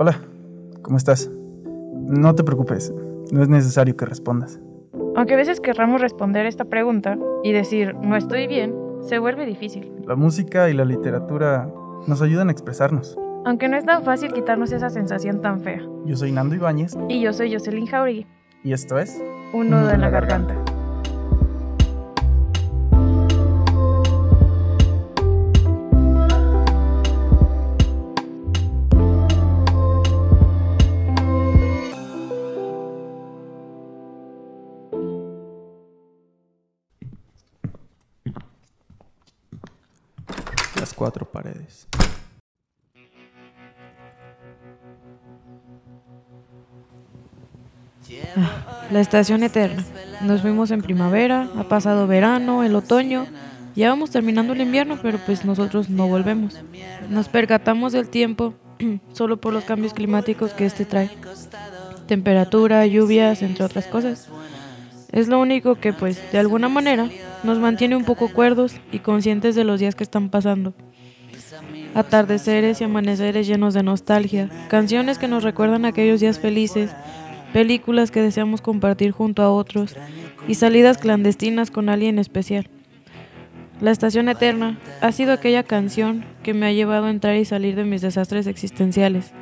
Hola, 0.00 0.16
¿cómo 0.82 0.96
estás? 0.96 1.28
No 1.92 2.32
te 2.36 2.44
preocupes, 2.44 2.94
no 3.32 3.42
es 3.42 3.48
necesario 3.48 3.96
que 3.96 4.06
respondas. 4.06 4.60
Aunque 5.16 5.34
a 5.34 5.36
veces 5.36 5.58
querramos 5.58 6.00
responder 6.00 6.46
esta 6.46 6.66
pregunta 6.66 7.18
y 7.42 7.50
decir 7.50 7.96
no 7.96 8.14
estoy 8.14 8.46
bien, 8.46 8.76
se 9.00 9.18
vuelve 9.18 9.44
difícil. 9.44 9.90
La 10.06 10.14
música 10.14 10.70
y 10.70 10.74
la 10.74 10.84
literatura 10.84 11.68
nos 12.06 12.22
ayudan 12.22 12.48
a 12.48 12.52
expresarnos. 12.52 13.18
Aunque 13.44 13.68
no 13.68 13.76
es 13.76 13.84
tan 13.84 14.04
fácil 14.04 14.32
quitarnos 14.32 14.70
esa 14.70 14.88
sensación 14.88 15.40
tan 15.40 15.62
fea. 15.62 15.82
Yo 16.04 16.16
soy 16.16 16.30
Nando 16.30 16.54
Ibáñez. 16.54 16.96
Y 17.08 17.20
yo 17.20 17.32
soy 17.32 17.52
Jocelyn 17.52 17.86
Jauregui. 17.86 18.24
Y 18.62 18.74
esto 18.74 19.00
es... 19.00 19.20
Un 19.52 19.68
nudo 19.68 19.90
en 19.90 20.00
la 20.00 20.10
garganta. 20.10 20.54
Paredes. 41.68 41.86
La 48.90 49.00
estación 49.00 49.42
eterna. 49.42 49.84
Nos 50.22 50.40
fuimos 50.40 50.70
en 50.70 50.82
primavera, 50.82 51.48
ha 51.56 51.64
pasado 51.64 52.06
verano, 52.06 52.62
el 52.62 52.74
otoño, 52.74 53.26
ya 53.76 53.90
vamos 53.90 54.10
terminando 54.10 54.54
el 54.54 54.60
invierno, 54.60 54.98
pero 55.00 55.18
pues 55.18 55.44
nosotros 55.44 55.90
no 55.90 56.08
volvemos. 56.08 56.56
Nos 57.08 57.28
percatamos 57.28 57.92
del 57.92 58.08
tiempo 58.08 58.54
solo 59.12 59.36
por 59.36 59.52
los 59.52 59.64
cambios 59.64 59.94
climáticos 59.94 60.52
que 60.52 60.66
este 60.66 60.84
trae. 60.84 61.10
Temperatura, 62.06 62.86
lluvias, 62.86 63.42
entre 63.42 63.64
otras 63.64 63.86
cosas. 63.86 64.28
Es 65.12 65.28
lo 65.28 65.38
único 65.40 65.74
que 65.74 65.92
pues 65.92 66.20
de 66.32 66.38
alguna 66.38 66.68
manera 66.68 67.08
nos 67.42 67.58
mantiene 67.58 67.96
un 67.96 68.04
poco 68.04 68.32
cuerdos 68.32 68.74
y 68.90 68.98
conscientes 68.98 69.54
de 69.54 69.64
los 69.64 69.80
días 69.80 69.94
que 69.94 70.04
están 70.04 70.30
pasando. 70.30 70.74
Atardeceres 71.94 72.80
y 72.80 72.84
amaneceres 72.84 73.46
llenos 73.46 73.74
de 73.74 73.82
nostalgia, 73.82 74.48
canciones 74.68 75.18
que 75.18 75.28
nos 75.28 75.42
recuerdan 75.42 75.84
aquellos 75.84 76.20
días 76.20 76.38
felices, 76.38 76.90
películas 77.52 78.10
que 78.10 78.22
deseamos 78.22 78.60
compartir 78.60 79.10
junto 79.10 79.42
a 79.42 79.50
otros 79.50 79.96
y 80.46 80.54
salidas 80.54 80.98
clandestinas 80.98 81.70
con 81.70 81.88
alguien 81.88 82.18
especial. 82.18 82.68
La 83.80 83.92
estación 83.92 84.28
eterna 84.28 84.78
ha 85.00 85.12
sido 85.12 85.32
aquella 85.32 85.62
canción 85.62 86.24
que 86.42 86.52
me 86.52 86.66
ha 86.66 86.72
llevado 86.72 87.06
a 87.06 87.10
entrar 87.10 87.36
y 87.36 87.44
salir 87.44 87.76
de 87.76 87.84
mis 87.84 88.02
desastres 88.02 88.46
existenciales. 88.48 89.32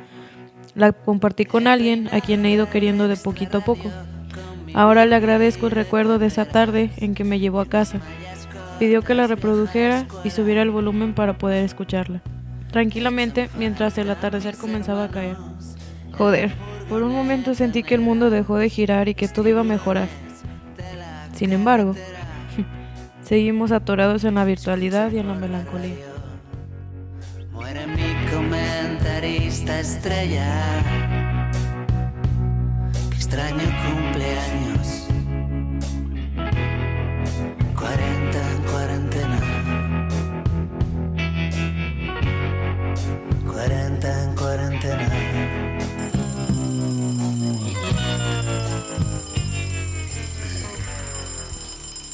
La 0.75 0.91
compartí 0.91 1.45
con 1.45 1.65
alguien 1.65 2.07
a 2.11 2.21
quien 2.21 2.45
he 2.45 2.51
ido 2.51 2.69
queriendo 2.69 3.07
de 3.07 3.17
poquito 3.17 3.57
a 3.57 3.61
poco. 3.61 3.89
Ahora 4.75 5.07
le 5.07 5.15
agradezco 5.15 5.65
el 5.65 5.71
recuerdo 5.71 6.19
de 6.19 6.27
esa 6.27 6.45
tarde 6.45 6.91
en 6.97 7.15
que 7.15 7.23
me 7.23 7.39
llevó 7.39 7.61
a 7.61 7.65
casa. 7.65 7.99
Pidió 8.79 9.01
que 9.01 9.15
la 9.15 9.27
reprodujera 9.27 10.05
y 10.23 10.29
subiera 10.29 10.61
el 10.61 10.69
volumen 10.69 11.13
para 11.13 11.37
poder 11.37 11.63
escucharla. 11.63 12.21
Tranquilamente 12.71 13.49
mientras 13.57 13.97
el 13.97 14.09
atardecer 14.09 14.55
comenzaba 14.55 15.05
a 15.05 15.09
caer. 15.09 15.37
Joder, 16.17 16.51
por 16.89 17.03
un 17.03 17.11
momento 17.11 17.55
sentí 17.55 17.83
que 17.83 17.95
el 17.95 18.01
mundo 18.01 18.29
dejó 18.29 18.57
de 18.57 18.69
girar 18.69 19.07
y 19.07 19.15
que 19.15 19.27
todo 19.27 19.49
iba 19.49 19.61
a 19.61 19.63
mejorar. 19.63 20.07
Sin 21.33 21.53
embargo, 21.53 21.95
seguimos 23.21 23.71
atorados 23.71 24.23
en 24.23 24.35
la 24.35 24.45
virtualidad 24.45 25.11
y 25.11 25.19
en 25.19 25.27
la 25.27 25.33
melancolía. 25.33 25.95
Muere 27.51 27.87
mi 27.87 28.15
comentarista 28.31 29.79
estrella. 29.79 30.83
Qué 33.09 33.15
extraño 33.15 33.57
cumpleaños. 33.57 34.66
40 43.67 44.23
en 44.23 44.35
cuarentena. 44.35 46.17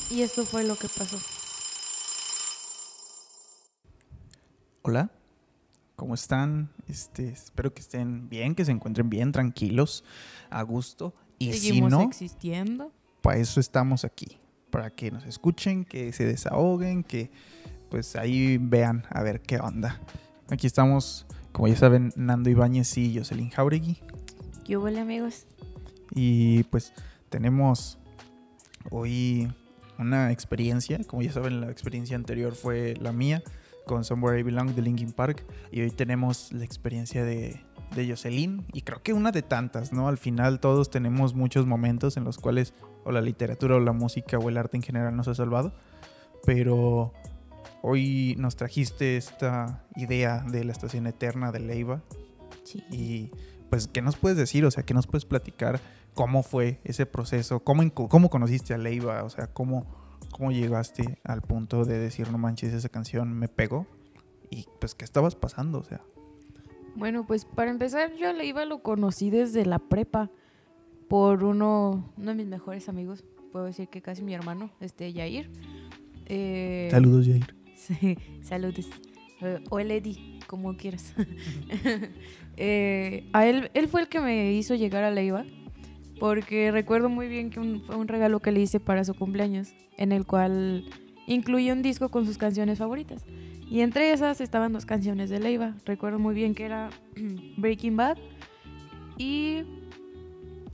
Y 0.09 0.21
esto 0.21 0.45
fue 0.45 0.63
lo 0.63 0.75
que 0.75 0.87
pasó. 0.87 1.17
Hola, 4.81 5.11
¿cómo 5.95 6.15
están? 6.15 6.71
Este, 6.87 7.29
espero 7.29 7.71
que 7.71 7.81
estén 7.81 8.29
bien, 8.29 8.55
que 8.55 8.65
se 8.65 8.71
encuentren 8.71 9.09
bien, 9.09 9.31
tranquilos, 9.31 10.03
a 10.49 10.63
gusto. 10.63 11.13
Y 11.37 11.53
Seguimos 11.53 11.91
si 11.91 11.97
no, 11.97 12.01
existiendo. 12.03 12.91
para 13.21 13.37
eso 13.37 13.59
estamos 13.59 14.03
aquí. 14.05 14.39
Para 14.71 14.89
que 14.89 15.11
nos 15.11 15.23
escuchen, 15.25 15.85
que 15.85 16.13
se 16.13 16.25
desahoguen, 16.25 17.03
que 17.03 17.29
pues 17.91 18.15
ahí 18.15 18.57
vean 18.57 19.05
a 19.11 19.21
ver 19.21 19.39
qué 19.41 19.59
onda. 19.59 20.01
Aquí 20.49 20.67
estamos, 20.67 21.25
como 21.53 21.67
ya 21.67 21.77
saben, 21.77 22.11
Nando 22.15 22.49
Ibáñez 22.49 22.97
y 22.97 23.17
Jocelyn 23.17 23.49
Jauregui. 23.51 23.99
¿Qué 24.65 24.75
hubo, 24.75 24.87
amigos? 24.87 25.45
Y 26.11 26.63
pues 26.63 26.93
tenemos 27.29 27.99
hoy 28.89 29.51
una 29.99 30.31
experiencia. 30.31 30.99
Como 31.05 31.21
ya 31.21 31.31
saben, 31.31 31.61
la 31.61 31.69
experiencia 31.69 32.15
anterior 32.15 32.55
fue 32.55 32.95
la 32.99 33.11
mía 33.11 33.43
con 33.85 34.03
Somewhere 34.03 34.39
I 34.39 34.43
Belong 34.43 34.73
de 34.73 34.81
Linkin 34.81 35.11
Park. 35.11 35.45
Y 35.71 35.81
hoy 35.81 35.91
tenemos 35.91 36.51
la 36.51 36.65
experiencia 36.65 37.23
de, 37.23 37.61
de 37.95 38.09
Jocelyn. 38.09 38.65
Y 38.73 38.81
creo 38.81 39.03
que 39.03 39.13
una 39.13 39.31
de 39.31 39.43
tantas, 39.43 39.93
¿no? 39.93 40.07
Al 40.07 40.17
final 40.17 40.59
todos 40.59 40.89
tenemos 40.89 41.35
muchos 41.35 41.67
momentos 41.67 42.17
en 42.17 42.23
los 42.23 42.37
cuales 42.37 42.73
o 43.03 43.11
la 43.11 43.21
literatura 43.21 43.75
o 43.75 43.79
la 43.79 43.93
música 43.93 44.39
o 44.39 44.49
el 44.49 44.57
arte 44.57 44.77
en 44.77 44.83
general 44.83 45.15
nos 45.15 45.27
ha 45.27 45.35
salvado. 45.35 45.73
Pero 46.45 47.13
hoy 47.85 48.35
nos 48.39 48.55
trajiste 48.55 49.17
esta 49.17 49.85
idea 49.97 50.45
de 50.49 50.63
la 50.63 50.71
estación 50.71 51.05
eterna 51.05 51.51
de 51.51 51.59
Leiva. 51.59 52.01
Sí. 52.63 52.81
Y 52.89 53.29
pues, 53.69 53.87
¿qué 53.87 54.01
nos 54.01 54.15
puedes 54.15 54.37
decir? 54.37 54.65
O 54.65 54.71
sea, 54.71 54.83
¿qué 54.83 54.93
nos 54.93 55.05
puedes 55.05 55.25
platicar? 55.25 55.81
¿Cómo 56.13 56.43
fue 56.43 56.79
ese 56.85 57.05
proceso? 57.05 57.59
¿Cómo, 57.59 57.93
cómo 57.93 58.29
conociste 58.29 58.73
a 58.73 58.77
Leiva? 58.77 59.23
O 59.23 59.29
sea, 59.29 59.47
¿cómo, 59.47 59.85
¿cómo 60.31 60.51
llegaste 60.51 61.19
al 61.25 61.41
punto 61.41 61.83
de 61.83 61.99
decir, 61.99 62.31
no 62.31 62.37
manches, 62.37 62.73
esa 62.73 62.87
canción 62.87 63.33
me 63.33 63.49
pegó? 63.49 63.85
Y 64.49 64.65
pues, 64.79 64.95
¿qué 64.95 65.03
estabas 65.03 65.35
pasando? 65.35 65.79
O 65.79 65.83
sea, 65.83 66.01
Bueno, 66.95 67.27
pues 67.27 67.43
para 67.43 67.69
empezar, 67.69 68.13
yo 68.15 68.29
a 68.29 68.33
Leiva 68.33 68.63
lo 68.63 68.81
conocí 68.81 69.29
desde 69.29 69.65
la 69.65 69.79
prepa 69.79 70.31
por 71.09 71.43
uno, 71.43 72.13
uno 72.15 72.31
de 72.31 72.35
mis 72.35 72.47
mejores 72.47 72.87
amigos, 72.87 73.25
puedo 73.51 73.65
decir 73.65 73.89
que 73.89 74.01
casi 74.01 74.23
mi 74.23 74.33
hermano, 74.33 74.71
este 74.79 75.11
Yair. 75.11 75.51
Eh, 76.27 76.87
saludos, 76.89 77.27
Jair. 77.27 77.62
Sí, 77.99 78.17
saludos. 78.41 78.87
Eh, 79.41 79.59
o 79.69 79.79
el 79.79 79.91
Eddie, 79.91 80.39
como 80.47 80.75
quieras. 80.77 81.13
Eh, 82.55 83.27
a 83.33 83.47
él, 83.47 83.71
él 83.73 83.87
fue 83.87 84.01
el 84.01 84.07
que 84.09 84.19
me 84.19 84.53
hizo 84.53 84.75
llegar 84.75 85.03
a 85.03 85.09
Leiva, 85.09 85.43
porque 86.19 86.69
recuerdo 86.71 87.09
muy 87.09 87.27
bien 87.27 87.49
que 87.49 87.59
un- 87.59 87.81
fue 87.81 87.95
un 87.95 88.07
regalo 88.07 88.39
que 88.41 88.51
le 88.51 88.61
hice 88.61 88.79
para 88.79 89.03
su 89.03 89.15
cumpleaños, 89.15 89.73
en 89.97 90.11
el 90.11 90.27
cual 90.27 90.85
incluía 91.25 91.73
un 91.73 91.81
disco 91.81 92.09
con 92.09 92.27
sus 92.27 92.37
canciones 92.37 92.77
favoritas. 92.77 93.25
Y 93.71 93.79
entre 93.81 94.11
esas 94.13 94.39
estaban 94.39 94.71
dos 94.71 94.85
canciones 94.85 95.31
de 95.31 95.39
Leiva. 95.39 95.73
Recuerdo 95.83 96.19
muy 96.19 96.35
bien 96.35 96.53
que 96.53 96.65
era 96.65 96.91
Breaking 97.57 97.97
Bad 97.97 98.17
y... 99.17 99.63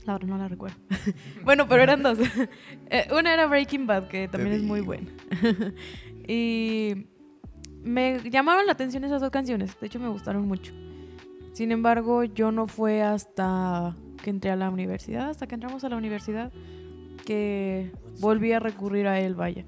La 0.04 0.16
otra 0.16 0.28
no 0.28 0.36
la 0.38 0.48
recuerdo. 0.48 0.76
bueno, 1.44 1.66
pero 1.66 1.82
eran 1.82 2.02
dos. 2.02 2.18
Eh, 2.90 3.06
Una 3.16 3.32
era 3.32 3.46
Breaking 3.46 3.86
Bad, 3.86 4.08
que 4.08 4.28
también 4.28 4.56
es 4.56 4.62
muy 4.62 4.80
buena. 4.82 5.06
Y 6.30 7.08
me 7.82 8.20
llamaron 8.30 8.64
la 8.64 8.72
atención 8.72 9.02
esas 9.02 9.20
dos 9.20 9.30
canciones. 9.30 9.78
De 9.80 9.88
hecho, 9.88 9.98
me 9.98 10.08
gustaron 10.08 10.46
mucho. 10.46 10.72
Sin 11.54 11.72
embargo, 11.72 12.22
yo 12.22 12.52
no 12.52 12.68
fue 12.68 13.02
hasta 13.02 13.96
que 14.22 14.30
entré 14.30 14.52
a 14.52 14.56
la 14.56 14.70
universidad, 14.70 15.30
hasta 15.30 15.48
que 15.48 15.56
entramos 15.56 15.82
a 15.82 15.88
la 15.88 15.96
universidad, 15.96 16.52
que 17.26 17.90
volví 18.20 18.52
a 18.52 18.60
recurrir 18.60 19.08
a 19.08 19.18
él, 19.18 19.34
vaya. 19.34 19.64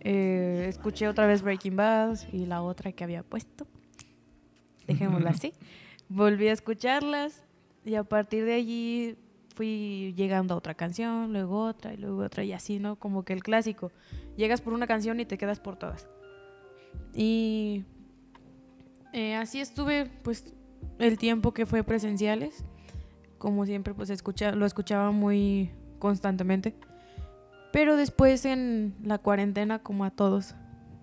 Eh, 0.00 0.66
escuché 0.68 1.08
otra 1.08 1.26
vez 1.26 1.40
Breaking 1.40 1.76
Bad 1.76 2.18
y 2.30 2.44
la 2.44 2.60
otra 2.60 2.92
que 2.92 3.02
había 3.02 3.22
puesto. 3.22 3.66
Dejémosla 4.86 5.30
así. 5.36 5.54
Volví 6.10 6.48
a 6.48 6.52
escucharlas 6.52 7.42
y 7.86 7.94
a 7.94 8.04
partir 8.04 8.44
de 8.44 8.52
allí 8.52 9.16
fui 9.56 10.12
llegando 10.16 10.52
a 10.52 10.58
otra 10.58 10.74
canción, 10.74 11.32
luego 11.32 11.64
otra 11.64 11.94
y 11.94 11.96
luego 11.96 12.18
otra 12.18 12.44
y 12.44 12.52
así, 12.52 12.78
¿no? 12.78 12.96
Como 12.96 13.24
que 13.24 13.32
el 13.32 13.42
clásico. 13.42 13.90
Llegas 14.36 14.60
por 14.60 14.74
una 14.74 14.86
canción 14.86 15.18
y 15.18 15.24
te 15.24 15.38
quedas 15.38 15.60
por 15.60 15.76
todas. 15.76 16.06
Y 17.14 17.84
eh, 19.14 19.34
así 19.34 19.60
estuve, 19.60 20.10
pues, 20.22 20.54
el 20.98 21.16
tiempo 21.16 21.54
que 21.54 21.64
fue 21.64 21.82
presenciales. 21.82 22.64
Como 23.38 23.64
siempre, 23.64 23.94
pues, 23.94 24.10
escucha, 24.10 24.52
lo 24.52 24.66
escuchaba 24.66 25.10
muy 25.10 25.70
constantemente. 25.98 26.76
Pero 27.72 27.96
después 27.96 28.44
en 28.44 28.94
la 29.02 29.16
cuarentena, 29.16 29.78
como 29.78 30.04
a 30.04 30.10
todos, 30.10 30.54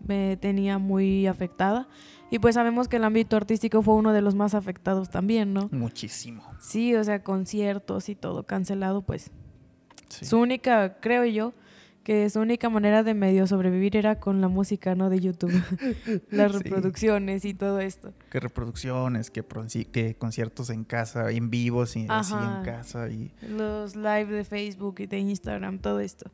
me 0.06 0.38
tenía 0.38 0.78
muy 0.78 1.26
afectada. 1.26 1.88
Y 2.34 2.40
pues 2.40 2.56
sabemos 2.56 2.88
que 2.88 2.96
el 2.98 3.04
ámbito 3.04 3.36
artístico 3.38 3.84
fue 3.84 3.94
uno 3.94 4.12
de 4.12 4.22
los 4.22 4.34
más 4.34 4.56
afectados 4.56 5.10
también, 5.12 5.54
¿no? 5.54 5.70
Muchísimo. 5.72 6.44
Sí, 6.60 6.96
o 6.96 7.04
sea, 7.04 7.22
conciertos 7.24 8.10
y 8.10 8.16
todo 8.16 8.44
cancelado, 8.44 9.04
pues 9.04 9.30
Sí. 10.10 10.26
su 10.26 10.40
única, 10.40 11.00
creo 11.00 11.26
yo, 11.26 11.54
que 12.04 12.28
su 12.32 12.40
única 12.40 12.70
manera 12.70 13.04
de 13.04 13.14
medio 13.14 13.46
sobrevivir 13.48 13.96
era 13.96 14.20
con 14.20 14.42
la 14.42 14.48
música, 14.48 14.96
¿no? 14.96 15.10
De 15.12 15.20
YouTube. 15.20 15.52
Las 16.32 16.52
Sí. 16.52 16.58
reproducciones 16.58 17.46
y 17.46 17.54
todo 17.54 17.80
esto. 17.80 18.14
Que 18.32 18.40
reproducciones, 18.40 19.30
que, 19.32 20.16
conciertos 20.18 20.70
en 20.72 20.84
casa, 20.86 21.30
en 21.32 21.50
vivos 21.52 21.96
y 21.96 22.08
así 22.10 22.34
en 22.34 22.64
casa. 22.66 23.10
Y 23.10 23.32
Los 23.48 23.96
live 23.96 24.26
de 24.26 24.44
Facebook 24.44 24.96
y 25.00 25.06
de 25.06 25.20
Instagram, 25.20 25.78
todo 25.80 26.00
esto. 26.00 26.32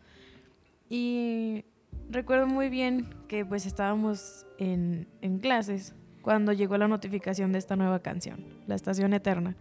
Y 0.90 1.66
recuerdo 2.09 2.47
muy 2.47 2.69
bien 2.69 3.13
que 3.27 3.45
pues 3.45 3.65
estábamos 3.65 4.45
en, 4.57 5.07
en 5.21 5.39
clases 5.39 5.94
cuando 6.21 6.51
llegó 6.53 6.77
la 6.77 6.88
notificación 6.88 7.51
de 7.51 7.59
esta 7.59 7.75
nueva 7.75 8.00
canción, 8.00 8.45
La 8.67 8.75
Estación 8.75 9.13
Eterna. 9.13 9.56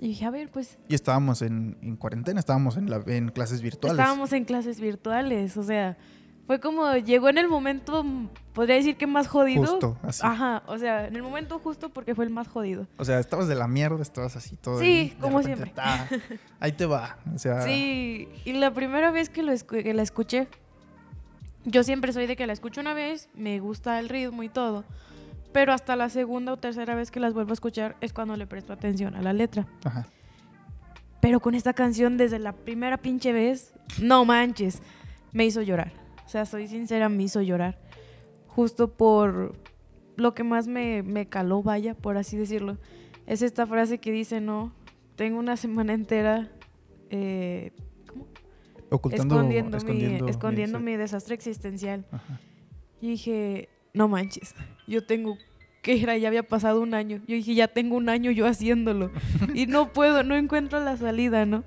Y 0.00 0.08
dije, 0.08 0.24
a 0.26 0.30
ver, 0.30 0.48
pues 0.50 0.78
Y 0.88 0.94
estábamos 0.94 1.42
en, 1.42 1.76
en 1.82 1.96
cuarentena, 1.96 2.38
estábamos 2.38 2.76
en, 2.76 2.88
la, 2.88 3.02
en 3.06 3.30
clases 3.30 3.62
virtuales. 3.62 3.98
estábamos 3.98 4.32
en 4.32 4.44
clases 4.44 4.80
virtuales, 4.80 5.56
o 5.56 5.64
sea, 5.64 5.96
fue 6.46 6.60
como 6.60 6.94
llegó 6.94 7.28
en 7.28 7.36
el 7.36 7.48
momento, 7.48 8.06
podría 8.52 8.76
decir 8.76 8.96
que 8.96 9.08
más 9.08 9.26
jodido. 9.26 9.66
Justo, 9.66 9.98
así. 10.02 10.22
Ajá, 10.24 10.62
o 10.68 10.78
sea, 10.78 11.08
en 11.08 11.16
el 11.16 11.22
momento 11.22 11.58
justo 11.58 11.88
porque 11.92 12.14
fue 12.14 12.24
el 12.24 12.30
más 12.30 12.46
jodido. 12.46 12.86
O 12.96 13.04
sea, 13.04 13.18
estabas 13.18 13.48
de 13.48 13.56
la 13.56 13.66
mierda, 13.66 14.00
estabas 14.00 14.36
así 14.36 14.56
todo. 14.56 14.78
Sí, 14.78 15.10
de 15.10 15.16
como 15.20 15.38
repente, 15.40 15.64
siempre. 15.64 15.74
ta, 15.74 16.08
ahí 16.60 16.72
te 16.72 16.86
va. 16.86 17.18
O 17.34 17.38
sea, 17.38 17.62
Sí, 17.62 18.28
y 18.44 18.52
la 18.52 18.72
primera 18.72 19.10
vez 19.10 19.28
que, 19.30 19.42
lo 19.42 19.52
escu- 19.52 19.82
que 19.82 19.92
la 19.94 20.02
escuché, 20.02 20.46
yo 21.70 21.82
siempre 21.82 22.12
soy 22.12 22.26
de 22.26 22.36
que 22.36 22.46
la 22.46 22.52
escucho 22.52 22.80
una 22.80 22.94
vez, 22.94 23.28
me 23.34 23.60
gusta 23.60 23.98
el 23.98 24.08
ritmo 24.08 24.42
y 24.42 24.48
todo, 24.48 24.84
pero 25.52 25.72
hasta 25.72 25.96
la 25.96 26.08
segunda 26.08 26.52
o 26.52 26.56
tercera 26.56 26.94
vez 26.94 27.10
que 27.10 27.20
las 27.20 27.34
vuelvo 27.34 27.50
a 27.50 27.54
escuchar 27.54 27.96
es 28.00 28.12
cuando 28.12 28.36
le 28.36 28.46
presto 28.46 28.72
atención 28.72 29.14
a 29.14 29.22
la 29.22 29.32
letra. 29.32 29.66
ajá. 29.84 30.06
Pero 31.20 31.40
con 31.40 31.54
esta 31.54 31.72
canción 31.72 32.16
desde 32.16 32.38
la 32.38 32.52
primera 32.52 32.96
pinche 32.96 33.32
vez, 33.32 33.72
no 34.00 34.24
manches, 34.24 34.82
me 35.32 35.44
hizo 35.44 35.62
llorar. 35.62 35.92
O 36.24 36.28
sea, 36.28 36.46
soy 36.46 36.68
sincera, 36.68 37.08
me 37.08 37.24
hizo 37.24 37.42
llorar. 37.42 37.78
Justo 38.46 38.92
por 38.92 39.56
lo 40.16 40.34
que 40.34 40.44
más 40.44 40.68
me, 40.68 41.02
me 41.02 41.26
caló, 41.26 41.62
vaya, 41.62 41.94
por 41.94 42.16
así 42.16 42.36
decirlo. 42.36 42.78
Es 43.26 43.42
esta 43.42 43.66
frase 43.66 43.98
que 43.98 44.12
dice, 44.12 44.40
no, 44.40 44.72
tengo 45.16 45.38
una 45.38 45.56
semana 45.56 45.92
entera 45.92 46.48
eh, 47.10 47.72
Ocultando, 48.90 49.34
escondiendo, 49.36 49.76
escondiendo, 49.76 50.24
mi, 50.24 50.30
escondiendo 50.30 50.80
mi 50.80 50.96
desastre 50.96 51.34
existencial. 51.34 52.06
Ajá. 52.10 52.40
Y 53.00 53.10
dije, 53.10 53.68
no 53.94 54.08
manches, 54.08 54.54
yo 54.86 55.04
tengo, 55.04 55.36
¿qué 55.82 56.02
era? 56.02 56.16
Ya 56.16 56.28
había 56.28 56.42
pasado 56.42 56.80
un 56.80 56.94
año. 56.94 57.18
Yo 57.26 57.34
dije, 57.36 57.54
ya 57.54 57.68
tengo 57.68 57.96
un 57.96 58.08
año 58.08 58.30
yo 58.30 58.46
haciéndolo. 58.46 59.10
y 59.54 59.66
no 59.66 59.92
puedo, 59.92 60.22
no 60.22 60.36
encuentro 60.36 60.80
la 60.82 60.96
salida, 60.96 61.46
¿no? 61.46 61.64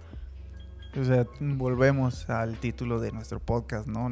O 0.99 1.03
sea, 1.03 1.25
volvemos 1.39 2.29
al 2.29 2.57
título 2.57 2.99
de 2.99 3.11
nuestro 3.11 3.39
podcast, 3.39 3.87
¿no? 3.87 4.11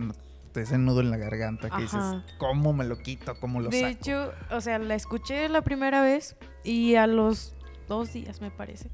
Ese 0.56 0.77
nudo 0.77 1.01
en 1.01 1.09
la 1.11 1.17
garganta 1.17 1.69
que 1.69 1.75
Ajá. 1.75 1.81
dices, 1.81 2.35
¿cómo 2.38 2.73
me 2.73 2.83
lo 2.85 2.97
quito? 2.97 3.33
¿Cómo 3.39 3.61
lo 3.61 3.69
De 3.69 3.81
saco? 3.81 3.91
hecho, 3.91 4.31
o 4.51 4.61
sea, 4.61 4.79
la 4.79 4.95
escuché 4.95 5.47
la 5.50 5.61
primera 5.61 6.01
vez 6.01 6.35
y 6.63 6.95
a 6.95 7.07
los 7.07 7.53
dos 7.88 8.13
días, 8.13 8.41
me 8.41 8.51
parece. 8.51 8.89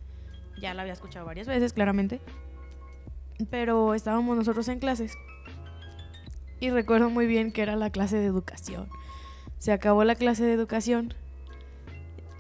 Ya 0.60 0.74
la 0.74 0.82
había 0.82 0.94
escuchado 0.94 1.26
varias 1.26 1.48
veces, 1.48 1.74
claramente. 1.74 2.22
Pero 3.50 3.94
estábamos 3.94 4.38
nosotros 4.38 4.68
en 4.68 4.80
clases. 4.80 5.18
Y 6.60 6.70
recuerdo 6.70 7.10
muy 7.10 7.28
bien 7.28 7.52
que 7.52 7.62
era 7.62 7.76
la 7.76 7.90
clase 7.90 8.18
de 8.18 8.26
educación. 8.26 8.88
Se 9.58 9.72
acabó 9.72 10.04
la 10.04 10.16
clase 10.16 10.46
de 10.46 10.54
educación. 10.54 11.14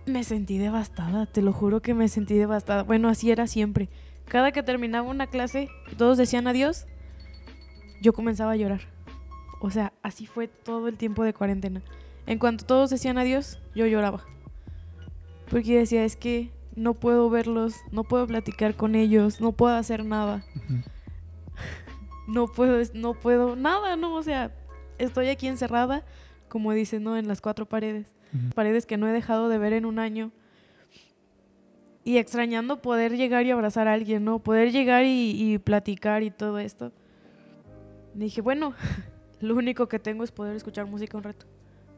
Me 0.06 0.24
sentí 0.24 0.58
devastada, 0.58 1.26
te 1.26 1.42
lo 1.42 1.52
juro 1.52 1.82
que 1.82 1.94
me 1.94 2.08
sentí 2.08 2.36
devastada. 2.36 2.84
Bueno, 2.84 3.10
así 3.10 3.32
era 3.32 3.48
siempre. 3.48 3.90
Cada 4.28 4.52
que 4.52 4.64
terminaba 4.64 5.10
una 5.10 5.28
clase 5.28 5.70
todos 5.98 6.18
decían 6.18 6.48
adiós, 6.48 6.88
yo 8.02 8.14
comenzaba 8.14 8.52
a 8.52 8.56
llorar. 8.56 8.82
O 9.62 9.72
sea, 9.72 9.94
así 10.02 10.26
fue 10.28 10.48
todo 10.48 10.88
el 10.88 10.98
tiempo 10.98 11.24
de 11.24 11.34
cuarentena. 11.34 11.82
En 12.28 12.40
cuanto 12.40 12.66
todos 12.66 12.90
decían 12.90 13.18
adiós, 13.18 13.60
yo 13.76 13.86
lloraba. 13.86 14.24
Porque 15.50 15.78
decía, 15.78 16.04
es 16.06 16.16
que 16.16 16.52
no 16.76 16.94
puedo 16.94 17.30
verlos, 17.30 17.76
no 17.92 18.04
puedo 18.04 18.28
platicar 18.28 18.76
con 18.76 18.96
ellos, 18.96 19.42
no 19.42 19.52
puedo 19.52 19.76
hacer 19.76 20.06
nada. 20.06 20.44
No 22.28 22.48
puedo, 22.48 22.82
no 22.96 23.14
puedo, 23.14 23.56
nada, 23.56 23.96
no, 23.96 24.16
o 24.16 24.24
sea, 24.24 24.52
estoy 24.98 25.28
aquí 25.28 25.48
encerrada, 25.48 26.04
como 26.50 26.74
dicen, 26.74 27.04
¿no? 27.04 27.18
En 27.18 27.28
las 27.28 27.40
cuatro 27.40 27.68
paredes. 27.68 28.16
Paredes 28.56 28.88
que 28.88 28.98
no 28.98 29.08
he 29.08 29.12
dejado 29.12 29.48
de 29.48 29.60
ver 29.60 29.74
en 29.74 29.86
un 29.86 30.00
año. 30.00 30.32
Y 32.04 32.18
extrañando 32.18 32.82
poder 32.82 33.16
llegar 33.16 33.46
y 33.46 33.52
abrazar 33.52 33.88
a 33.88 33.94
alguien, 33.94 34.26
¿no? 34.26 34.40
Poder 34.40 34.72
llegar 34.72 35.06
y, 35.06 35.54
y 35.54 35.60
platicar 35.60 36.24
y 36.24 36.32
todo 36.32 36.58
esto. 36.58 36.92
Dije, 38.16 38.42
bueno, 38.42 38.74
lo 39.40 39.56
único 39.56 39.88
que 39.88 40.00
tengo 40.00 40.24
es 40.24 40.32
poder 40.32 40.56
escuchar 40.56 40.88
música 40.88 41.18
un 41.18 41.24
rato. 41.24 41.46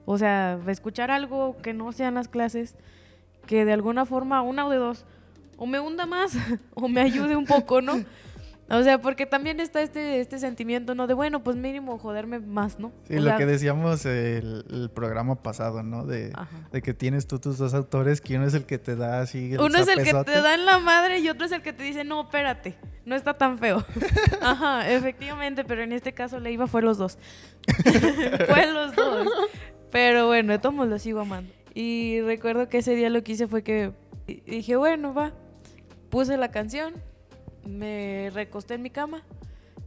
O 0.05 0.17
sea, 0.17 0.59
escuchar 0.67 1.11
algo 1.11 1.57
que 1.57 1.73
no 1.73 1.91
sean 1.91 2.15
las 2.15 2.27
clases, 2.27 2.75
que 3.47 3.65
de 3.65 3.73
alguna 3.73 4.05
forma, 4.05 4.43
una 4.43 4.67
o 4.67 4.69
de 4.69 4.77
dos, 4.77 5.05
o 5.57 5.65
me 5.65 5.79
hunda 5.79 6.05
más 6.05 6.33
o 6.75 6.87
me 6.87 7.01
ayude 7.01 7.35
un 7.35 7.45
poco, 7.45 7.81
¿no? 7.81 8.03
O 8.69 8.83
sea, 8.83 8.99
porque 8.99 9.25
también 9.25 9.61
está 9.61 9.81
este, 9.81 10.19
este 10.19 10.39
sentimiento, 10.39 10.93
¿no? 10.93 11.07
De 11.07 11.13
bueno, 11.13 11.41
pues 11.41 11.55
mínimo 11.55 11.97
joderme 11.97 12.39
más, 12.39 12.79
¿no? 12.79 12.91
Sí, 13.07 13.15
O 13.15 13.21
lo 13.21 13.23
sea, 13.23 13.37
que 13.37 13.45
decíamos 13.45 14.05
el, 14.05 14.65
el 14.69 14.89
programa 14.93 15.41
pasado, 15.41 15.83
¿no? 15.83 16.05
De, 16.05 16.33
de 16.73 16.81
que 16.81 16.93
tienes 16.93 17.27
tú 17.27 17.39
tus 17.39 17.57
dos 17.57 17.73
autores, 17.73 18.19
que 18.19 18.35
uno 18.35 18.45
es 18.45 18.53
el 18.53 18.65
que 18.65 18.77
te 18.77 18.97
da 18.97 19.21
así 19.21 19.53
el 19.53 19.61
Uno 19.61 19.77
es 19.77 19.87
el 19.87 20.03
que 20.03 20.13
te 20.13 20.41
da 20.41 20.53
en 20.53 20.65
la 20.65 20.79
madre 20.79 21.19
y 21.19 21.29
otro 21.29 21.45
es 21.45 21.53
el 21.53 21.61
que 21.61 21.71
te 21.71 21.83
dice, 21.83 22.03
no, 22.03 22.23
espérate, 22.23 22.75
no 23.05 23.15
está 23.15 23.35
tan 23.35 23.57
feo. 23.57 23.85
Ajá, 24.41 24.89
efectivamente, 24.91 25.63
pero 25.63 25.81
en 25.83 25.93
este 25.93 26.11
caso 26.13 26.41
le 26.41 26.51
iba 26.51 26.67
fue 26.67 26.81
los 26.81 26.97
dos. 26.97 27.17
fue 28.49 28.67
los 28.73 28.93
dos. 28.93 29.29
Pero 29.91 30.27
bueno, 30.27 30.51
de 30.51 30.59
todos 30.59 30.87
lo 30.87 30.99
sigo 30.99 31.21
amando. 31.21 31.53
Y 31.79 32.21
recuerdo 32.21 32.69
que 32.69 32.79
ese 32.79 32.95
día 32.95 33.07
lo 33.11 33.21
que 33.21 33.33
hice 33.33 33.47
fue 33.47 33.61
que 33.61 33.91
dije, 34.47 34.75
bueno, 34.77 35.13
va. 35.13 35.31
Puse 36.09 36.35
la 36.35 36.49
canción, 36.49 36.95
me 37.67 38.31
recosté 38.33 38.73
en 38.73 38.81
mi 38.81 38.89
cama, 38.89 39.21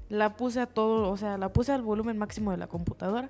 la 0.08 0.36
puse 0.36 0.60
a 0.60 0.66
todo, 0.66 1.10
o 1.10 1.16
sea, 1.16 1.36
la 1.36 1.52
puse 1.52 1.72
al 1.72 1.82
volumen 1.82 2.16
máximo 2.16 2.52
de 2.52 2.58
la 2.58 2.68
computadora. 2.68 3.28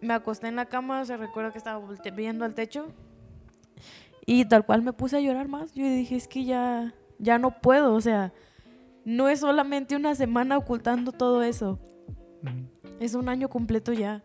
Me 0.00 0.12
acosté 0.12 0.48
en 0.48 0.56
la 0.56 0.66
cama, 0.66 1.00
o 1.00 1.04
sea, 1.04 1.18
recuerdo 1.18 1.52
que 1.52 1.58
estaba 1.58 1.80
viendo 2.16 2.44
al 2.44 2.54
techo 2.56 2.88
y 4.26 4.44
tal 4.46 4.66
cual 4.66 4.82
me 4.82 4.92
puse 4.92 5.18
a 5.18 5.20
llorar 5.20 5.46
más. 5.46 5.72
Yo 5.74 5.84
dije, 5.84 6.16
es 6.16 6.26
que 6.26 6.44
ya, 6.46 6.94
ya 7.20 7.38
no 7.38 7.60
puedo, 7.60 7.94
o 7.94 8.00
sea, 8.00 8.32
no 9.04 9.28
es 9.28 9.38
solamente 9.38 9.94
una 9.94 10.16
semana 10.16 10.58
ocultando 10.58 11.12
todo 11.12 11.44
eso, 11.44 11.78
Ujú. 12.42 12.96
es 12.98 13.14
un 13.14 13.28
año 13.28 13.48
completo 13.48 13.92
ya. 13.92 14.24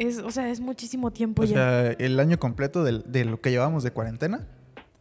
Es, 0.00 0.18
o 0.18 0.30
sea, 0.30 0.48
es 0.50 0.60
muchísimo 0.60 1.10
tiempo 1.12 1.42
O 1.42 1.44
ya. 1.44 1.54
sea, 1.54 1.90
el 1.92 2.18
año 2.18 2.38
completo 2.38 2.82
del- 2.84 3.04
de, 3.06 3.24
lo 3.24 3.40
que 3.40 3.50
llevábamos 3.50 3.82
de 3.84 3.92
cuarentena 3.92 4.46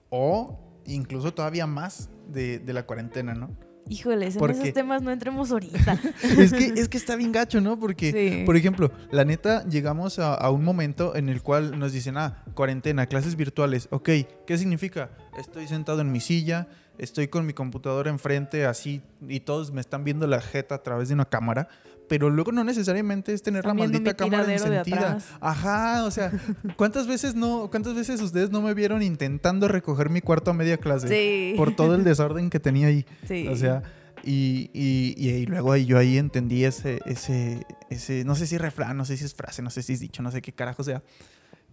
o 0.10 0.60
incluso 0.86 1.34
todavía 1.34 1.66
más 1.68 2.10
de, 2.28 2.60
de 2.60 2.74
la 2.74 2.84
cuarentena, 2.86 3.34
¿no? 3.34 3.50
Híjoles, 3.88 4.36
en 4.36 4.40
porque- 4.40 4.60
esos 4.60 4.74
temas 4.74 5.02
no 5.02 5.10
entremos 5.12 5.52
ahorita. 5.52 6.00
es, 6.38 6.54
que, 6.54 6.66
es 6.76 6.88
que 6.90 6.98
está 6.98 7.16
bien 7.16 7.32
gacho, 7.32 7.60
¿no? 7.60 7.80
Porque, 7.80 8.12
Sí. 8.12 8.44
por 8.46 8.56
ejemplo, 8.56 8.92
la 9.10 9.26
neta, 9.26 9.64
llegamos 9.68 10.20
a, 10.20 10.36
a 10.36 10.52
un 10.52 10.64
momento 10.64 11.16
en 11.16 11.28
el 11.30 11.42
cual 11.42 11.80
nos 11.80 11.92
dicen, 11.92 12.18
ah, 12.18 12.44
cuarentena, 12.54 13.08
clases 13.08 13.36
virtuales. 13.36 13.88
Ok, 13.92 14.10
¿qué 14.46 14.58
significa? 14.60 15.10
Estoy 15.40 15.68
sentado 15.68 16.02
en 16.02 16.12
mi 16.12 16.20
silla, 16.20 16.68
estoy 17.00 17.30
con 17.30 17.48
mi 17.48 17.54
computadora 17.54 18.12
enfrente, 18.12 18.66
así, 18.68 19.02
y 19.28 19.40
todos 19.40 19.72
me 19.72 19.82
están 19.82 20.04
viendo 20.04 20.28
la 20.28 20.40
jeta 20.42 20.76
a 20.76 20.84
través 20.84 21.08
de 21.08 21.16
una 21.16 21.26
cámara. 21.26 21.68
Pero 22.10 22.30
luego 22.30 22.52
no 22.52 22.64
necesariamente 22.64 23.34
es 23.34 23.42
tener 23.44 23.66
la 23.66 23.74
maldita 23.74 24.16
cámara 24.16 24.52
encendida. 24.52 25.20
Ajá, 25.40 26.04
o 26.04 26.12
sea, 26.12 26.32
¿cuántas 26.76 27.08
veces 27.08 27.36
no, 27.36 27.70
cuántas 27.70 27.94
veces 27.94 28.20
ustedes 28.20 28.50
no 28.50 28.62
me 28.62 28.74
vieron 28.74 29.02
intentando 29.02 29.68
recoger 29.68 30.10
mi 30.10 30.20
cuarto 30.20 30.52
a 30.52 30.54
media 30.54 30.78
clase? 30.78 31.08
Sí. 31.08 31.54
Por 31.56 31.76
todo 31.76 31.96
el 31.96 32.04
desorden 32.04 32.50
que 32.50 32.60
tenía 32.60 32.88
ahí. 32.88 33.06
Sí. 33.28 33.48
O 33.48 33.56
sea, 33.56 33.84
y, 34.24 34.72
y, 34.74 35.14
y 35.18 35.30
ahí 35.30 35.46
luego 35.46 35.76
yo 35.78 35.98
ahí 35.98 36.18
entendí 36.18 36.66
ese, 36.66 37.00
ese, 37.06 37.66
ese, 37.90 38.26
no 38.26 38.36
sé 38.36 38.48
si 38.48 38.56
es 38.56 38.62
refrán, 38.62 38.98
no 38.98 39.06
sé 39.06 39.16
si 39.16 39.24
es 39.24 39.34
frase, 39.36 39.62
no 39.62 39.70
sé 39.70 39.84
si 39.84 39.94
es 39.94 40.00
dicho, 40.00 40.22
no 40.24 40.32
sé 40.32 40.42
qué 40.42 40.52
carajo 40.52 40.84
sea, 40.84 41.02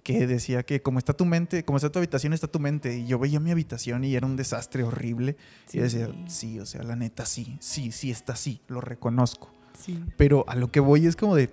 que 0.02 0.26
decía 0.26 0.62
que 0.62 0.82
como 0.82 0.98
está 0.98 1.14
tu 1.14 1.24
mente, 1.24 1.64
como 1.64 1.78
está 1.78 1.90
tu 1.90 1.98
habitación, 1.98 2.32
está 2.32 2.46
tu 2.46 2.60
mente. 2.60 2.98
Y 2.98 3.06
yo 3.06 3.18
veía 3.18 3.40
mi 3.40 3.50
habitación 3.50 4.04
y 4.04 4.14
era 4.14 4.26
un 4.26 4.36
desastre 4.36 4.84
horrible. 4.84 5.36
Sí. 5.66 5.78
Y 5.78 5.80
decía, 5.80 6.08
sí, 6.28 6.60
o 6.60 6.66
sea, 6.66 6.82
la 6.84 6.94
neta, 6.94 7.26
sí, 7.26 7.56
sí, 7.60 7.90
sí 7.90 8.10
está 8.10 8.34
así, 8.34 8.60
lo 8.68 8.80
reconozco. 8.80 9.55
Sí. 9.78 10.02
Pero 10.16 10.45
a 10.49 10.56
lo 10.56 10.71
que 10.71 10.80
voy 10.80 11.06
es 11.06 11.16
como 11.16 11.35
de, 11.35 11.50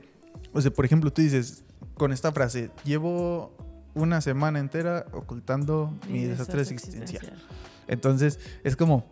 o 0.54 0.62
sea, 0.62 0.72
por 0.72 0.86
ejemplo, 0.86 1.12
tú 1.12 1.22
dices 1.22 1.64
con 1.96 2.12
esta 2.12 2.32
frase, 2.32 2.72
llevo 2.84 3.56
una 3.94 4.22
semana 4.22 4.60
entera 4.60 5.06
ocultando 5.12 5.94
mi, 6.10 6.24
desastre 6.24 6.62
existencial. 6.62 7.34
Entonces, 7.88 8.40
es 8.64 8.76
como, 8.76 9.06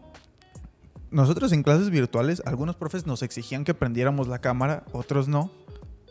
nosotros 1.11 1.51
en 1.51 1.63
clases 1.63 1.89
virtuales, 1.89 2.41
algunos 2.45 2.75
profes 2.75 3.05
nos 3.05 3.21
exigían 3.21 3.63
que 3.63 3.73
prendiéramos 3.73 4.27
la 4.27 4.39
cámara, 4.39 4.83
otros 4.91 5.27
no, 5.27 5.51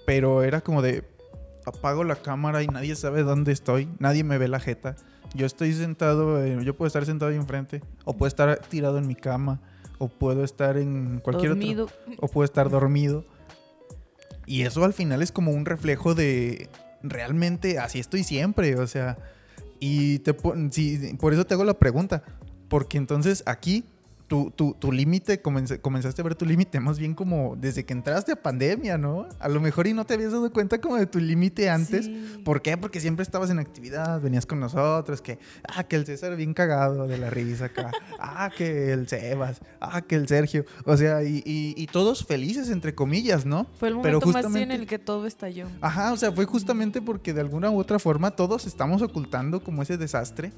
pero 0.07 0.43
era 0.43 0.61
como 0.61 0.83
de 0.83 1.05
apago 1.65 2.05
la 2.05 2.17
cámara 2.17 2.63
y 2.63 2.69
nadie 2.69 2.95
sabe 2.95 3.23
dónde 3.23 3.53
estoy, 3.53 3.89
nadie 3.99 4.25
me 4.25 4.39
ve 4.39 4.49
la 4.49 4.61
jeta. 4.61 4.97
Yo 5.35 5.47
estoy 5.47 5.73
sentado, 5.73 6.43
eh, 6.43 6.59
yo 6.65 6.77
puedo 6.77 6.87
estar 6.87 7.07
sentado 7.07 7.31
ahí 7.31 7.37
enfrente, 7.37 7.83
o 8.05 8.17
puedo 8.17 8.29
estar 8.29 8.59
tirado 8.69 8.99
en 8.99 9.07
mi 9.07 9.15
cama, 9.15 9.61
o 10.01 10.09
puedo 10.09 10.43
estar 10.43 10.79
en 10.79 11.21
cualquier 11.21 11.53
otro 11.53 11.61
Dormido. 11.61 11.91
o 12.21 12.27
puedo 12.27 12.47
estar 12.47 12.71
dormido. 12.71 13.25
Y 14.47 14.63
eso 14.63 14.83
al 14.83 14.95
final 14.95 15.21
es 15.21 15.31
como 15.31 15.53
un 15.53 15.67
reflejo 15.67 16.15
de 16.15 16.71
realmente 17.03 17.79
así 17.79 18.01
estoy 18.01 18.25
siempre, 18.25 18.77
o 18.77 18.87
sea, 18.87 19.19
y 19.79 20.21
te 20.21 20.35
sí, 20.71 21.17
por 21.21 21.35
eso 21.35 21.45
te 21.45 21.55
hago 21.55 21.65
la 21.65 21.79
pregunta, 21.79 22.23
porque 22.69 22.97
entonces 22.97 23.43
aquí 23.45 23.85
tu, 24.31 24.53
tu, 24.53 24.75
tu 24.79 24.93
límite, 24.93 25.43
comenz- 25.43 25.81
comenzaste 25.81 26.23
a 26.23 26.25
ver 26.25 26.37
tu 26.37 26.47
límite 26.47 26.79
más 26.79 27.01
bien 27.01 27.15
como 27.15 27.57
desde 27.57 27.85
que 27.85 27.93
entraste 27.93 28.31
a 28.31 28.37
pandemia, 28.41 28.97
¿no? 28.97 29.27
A 29.41 29.49
lo 29.49 29.61
mejor 29.61 29.89
y 29.89 29.93
no 29.93 30.07
te 30.07 30.15
habías 30.15 30.31
dado 30.31 30.53
cuenta 30.53 30.81
como 30.81 30.95
de 30.95 31.07
tu 31.07 31.19
límite 31.19 31.69
antes. 31.69 32.05
Sí. 32.05 32.41
¿Por 32.45 32.63
qué? 32.63 32.77
Porque 32.77 33.01
siempre 33.01 33.25
estabas 33.25 33.51
en 33.51 33.59
actividad, 33.59 34.21
venías 34.21 34.47
con 34.47 34.61
nosotros, 34.61 35.21
que, 35.21 35.41
ah, 35.75 35.83
que 35.83 35.97
el 35.97 36.07
César 36.07 36.37
bien 36.37 36.55
cagado 36.55 37.09
de 37.09 37.19
la 37.19 37.29
risa 37.29 37.65
acá, 37.65 37.91
ah, 38.21 38.51
que 38.57 38.93
el 38.93 39.09
Sebas, 39.09 39.61
ah, 39.81 40.01
que 40.03 40.15
el 40.15 40.29
Sergio, 40.29 40.65
o 40.85 40.97
sea, 40.97 41.25
y, 41.25 41.43
y- 41.45 41.75
y 41.77 41.87
todos 41.89 42.25
felices, 42.25 42.71
entre 42.71 42.95
comillas, 42.95 43.45
¿no? 43.45 43.67
Fue 43.81 43.89
el 43.89 43.95
Pero 44.01 44.21
momento 44.21 44.27
más 44.27 44.35
bien 44.35 44.43
justamente- 44.45 44.75
en 44.77 44.81
el 44.83 44.87
que 44.87 45.01
todo 45.01 45.27
estalló. 45.27 45.67
Ajá, 45.81 46.13
o 46.13 46.17
sea, 46.17 46.31
fue 46.31 46.45
justamente 46.45 47.03
porque 47.03 47.35
de 47.35 47.41
alguna 47.41 47.69
u 47.73 47.81
otra 47.81 47.99
forma 47.99 48.31
todos 48.31 48.65
estamos 48.67 49.03
ocultando 49.03 49.65
como 49.65 49.83
ese 49.83 49.97
desastre 49.99 50.53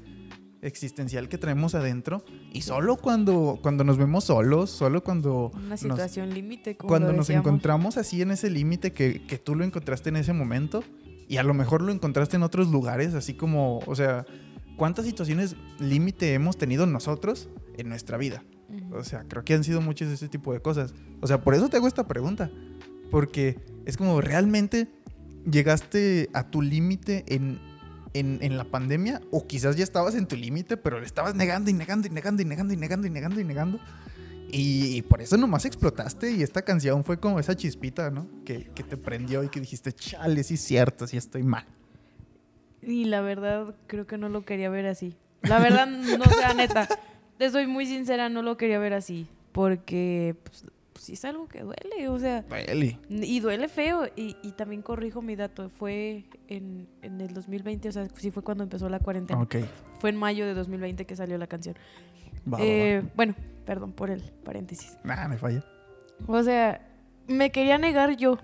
existencial 0.63 1.29
que 1.29 1.37
traemos 1.37 1.75
adentro 1.75 2.23
y 2.51 2.61
solo 2.61 2.97
cuando, 2.97 3.59
cuando 3.61 3.83
nos 3.83 3.97
vemos 3.97 4.23
solos, 4.25 4.69
solo 4.69 5.03
cuando 5.03 5.51
Una 5.53 5.77
situación 5.77 6.33
límite, 6.33 6.77
cuando 6.77 7.13
nos 7.13 7.29
encontramos 7.29 7.97
así 7.97 8.21
en 8.21 8.31
ese 8.31 8.49
límite 8.49 8.93
que, 8.93 9.25
que 9.25 9.37
tú 9.37 9.55
lo 9.55 9.63
encontraste 9.63 10.09
en 10.09 10.15
ese 10.15 10.33
momento 10.33 10.83
y 11.27 11.37
a 11.37 11.43
lo 11.43 11.53
mejor 11.53 11.81
lo 11.81 11.91
encontraste 11.91 12.37
en 12.37 12.43
otros 12.43 12.69
lugares, 12.69 13.13
así 13.13 13.33
como, 13.33 13.79
o 13.85 13.95
sea, 13.95 14.25
¿cuántas 14.77 15.05
situaciones 15.05 15.55
límite 15.79 16.33
hemos 16.33 16.57
tenido 16.57 16.85
nosotros 16.85 17.49
en 17.77 17.89
nuestra 17.89 18.17
vida? 18.17 18.43
Ujú. 18.69 18.97
O 18.97 19.03
sea, 19.03 19.25
creo 19.27 19.43
que 19.43 19.53
han 19.53 19.63
sido 19.63 19.81
muchas 19.81 20.09
ese 20.09 20.27
tipo 20.27 20.53
de 20.53 20.61
cosas. 20.61 20.93
O 21.21 21.27
sea, 21.27 21.41
por 21.41 21.55
eso 21.55 21.69
te 21.69 21.77
hago 21.77 21.87
esta 21.87 22.07
pregunta. 22.07 22.49
Porque 23.11 23.59
es 23.85 23.97
como, 23.97 24.21
¿realmente 24.21 24.87
llegaste 25.49 26.29
a 26.33 26.49
tu 26.49 26.61
límite 26.61 27.23
en, 27.27 27.59
en, 28.13 28.39
en 28.41 28.57
la 28.57 28.63
pandemia? 28.63 29.21
O 29.31 29.45
quizás 29.45 29.75
ya 29.75 29.83
estabas 29.83 30.15
en 30.15 30.27
tu 30.27 30.35
límite, 30.35 30.77
pero 30.77 30.99
le 30.99 31.05
estabas 31.05 31.35
negando 31.35 31.69
y 31.69 31.73
negando 31.73 32.07
y 32.07 32.11
negando 32.11 32.41
y 32.41 32.45
negando 32.45 32.73
y 32.73 32.77
negando 32.77 33.07
y 33.07 33.09
negando 33.09 33.39
y 33.39 33.43
negando. 33.43 33.79
Y, 34.51 34.97
y 34.97 35.01
por 35.01 35.19
eso 35.21 35.35
nomás 35.35 35.65
explotaste 35.65 36.31
y 36.31 36.43
esta 36.43 36.61
canción 36.61 37.03
fue 37.03 37.19
como 37.19 37.39
esa 37.39 37.55
chispita, 37.55 38.11
¿no? 38.11 38.27
Que, 38.45 38.65
que 38.75 38.83
te 38.83 38.97
prendió 38.97 39.43
y 39.43 39.49
que 39.49 39.59
dijiste, 39.59 39.91
chale, 39.93 40.43
sí 40.43 40.53
es 40.53 40.61
cierto, 40.61 41.07
sí 41.07 41.17
estoy 41.17 41.41
mal. 41.41 41.65
Y 42.85 43.05
la 43.05 43.21
verdad, 43.21 43.75
creo 43.87 44.05
que 44.05 44.17
no 44.17 44.29
lo 44.29 44.45
quería 44.45 44.69
ver 44.69 44.85
así. 44.85 45.15
La 45.41 45.59
verdad, 45.59 45.87
no, 45.87 46.25
sea, 46.25 46.53
neta, 46.53 46.87
te 47.37 47.49
soy 47.49 47.67
muy 47.67 47.85
sincera, 47.85 48.29
no 48.29 48.41
lo 48.41 48.57
quería 48.57 48.79
ver 48.79 48.93
así. 48.93 49.27
Porque, 49.51 50.35
pues, 50.43 50.65
sí 51.03 51.13
es 51.13 51.25
algo 51.25 51.47
que 51.47 51.61
duele, 51.61 52.07
o 52.09 52.17
sea, 52.17 52.43
Eli. 52.67 52.97
y 53.09 53.39
duele 53.39 53.67
feo. 53.67 54.07
Y, 54.15 54.37
y 54.41 54.51
también 54.53 54.81
corrijo 54.81 55.21
mi 55.21 55.35
dato, 55.35 55.69
fue 55.69 56.25
en, 56.47 56.87
en 57.01 57.21
el 57.21 57.33
2020, 57.33 57.89
o 57.89 57.91
sea, 57.91 58.07
sí 58.15 58.31
fue 58.31 58.41
cuando 58.43 58.63
empezó 58.63 58.89
la 58.89 58.99
cuarentena. 58.99 59.41
Ok. 59.41 59.57
Fue 59.99 60.09
en 60.09 60.17
mayo 60.17 60.45
de 60.45 60.53
2020 60.53 61.05
que 61.05 61.15
salió 61.15 61.37
la 61.37 61.47
canción. 61.47 61.75
Va, 62.47 62.57
va, 62.57 62.57
va. 62.57 62.63
Eh, 62.65 63.03
bueno, 63.15 63.35
perdón 63.65 63.91
por 63.91 64.09
el 64.09 64.21
paréntesis. 64.43 64.97
Nah, 65.03 65.27
me 65.27 65.37
falla. 65.37 65.63
O 66.27 66.41
sea, 66.43 66.87
me 67.27 67.51
quería 67.51 67.77
negar 67.77 68.15
yo 68.15 68.37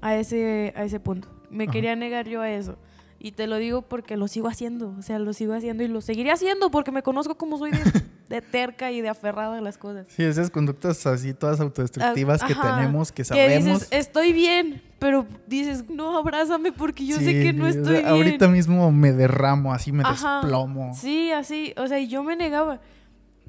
a 0.00 0.16
ese, 0.16 0.72
a 0.76 0.84
ese 0.84 1.00
punto. 1.00 1.28
Me 1.50 1.64
Ajá. 1.64 1.72
quería 1.72 1.96
negar 1.96 2.28
yo 2.28 2.40
a 2.40 2.50
eso. 2.50 2.78
Y 3.18 3.32
te 3.32 3.46
lo 3.46 3.56
digo 3.56 3.82
porque 3.82 4.16
lo 4.16 4.26
sigo 4.26 4.48
haciendo. 4.48 4.94
O 4.98 5.02
sea, 5.02 5.18
lo 5.20 5.32
sigo 5.32 5.52
haciendo 5.54 5.84
y 5.84 5.88
lo 5.88 6.00
seguiré 6.00 6.32
haciendo 6.32 6.70
porque 6.70 6.90
me 6.90 7.02
conozco 7.02 7.36
como 7.36 7.56
soy 7.58 7.70
de, 7.70 7.78
de 8.32 8.40
terca 8.40 8.90
y 8.90 9.02
de 9.02 9.10
aferrada 9.10 9.58
a 9.58 9.60
las 9.60 9.76
cosas. 9.76 10.06
Sí, 10.08 10.22
esas 10.24 10.48
conductas 10.48 11.04
así 11.06 11.34
todas 11.34 11.60
autodestructivas 11.60 12.42
que 12.42 12.54
Ajá. 12.54 12.74
tenemos, 12.74 13.12
que 13.12 13.16
Que 13.16 13.24
sabemos. 13.26 13.64
dices, 13.64 13.88
estoy 13.90 14.32
bien, 14.32 14.80
pero 14.98 15.26
dices, 15.46 15.84
no, 15.90 16.16
abrázame 16.16 16.72
porque 16.72 17.04
yo 17.04 17.18
sé 17.18 17.42
que 17.42 17.52
no 17.52 17.64
o 17.66 17.68
estoy 17.68 17.84
sea, 17.98 18.00
bien. 18.00 18.06
Ahorita 18.06 18.48
mismo 18.48 18.90
me 18.90 19.12
derramo, 19.12 19.74
así 19.74 19.92
me 19.92 20.02
Ajá. 20.02 20.40
desplomo. 20.40 20.94
Sí, 20.94 21.30
así, 21.30 21.74
o 21.76 21.86
sea, 21.86 21.98
y 22.00 22.08
yo 22.08 22.22
me 22.22 22.34
negaba. 22.34 22.80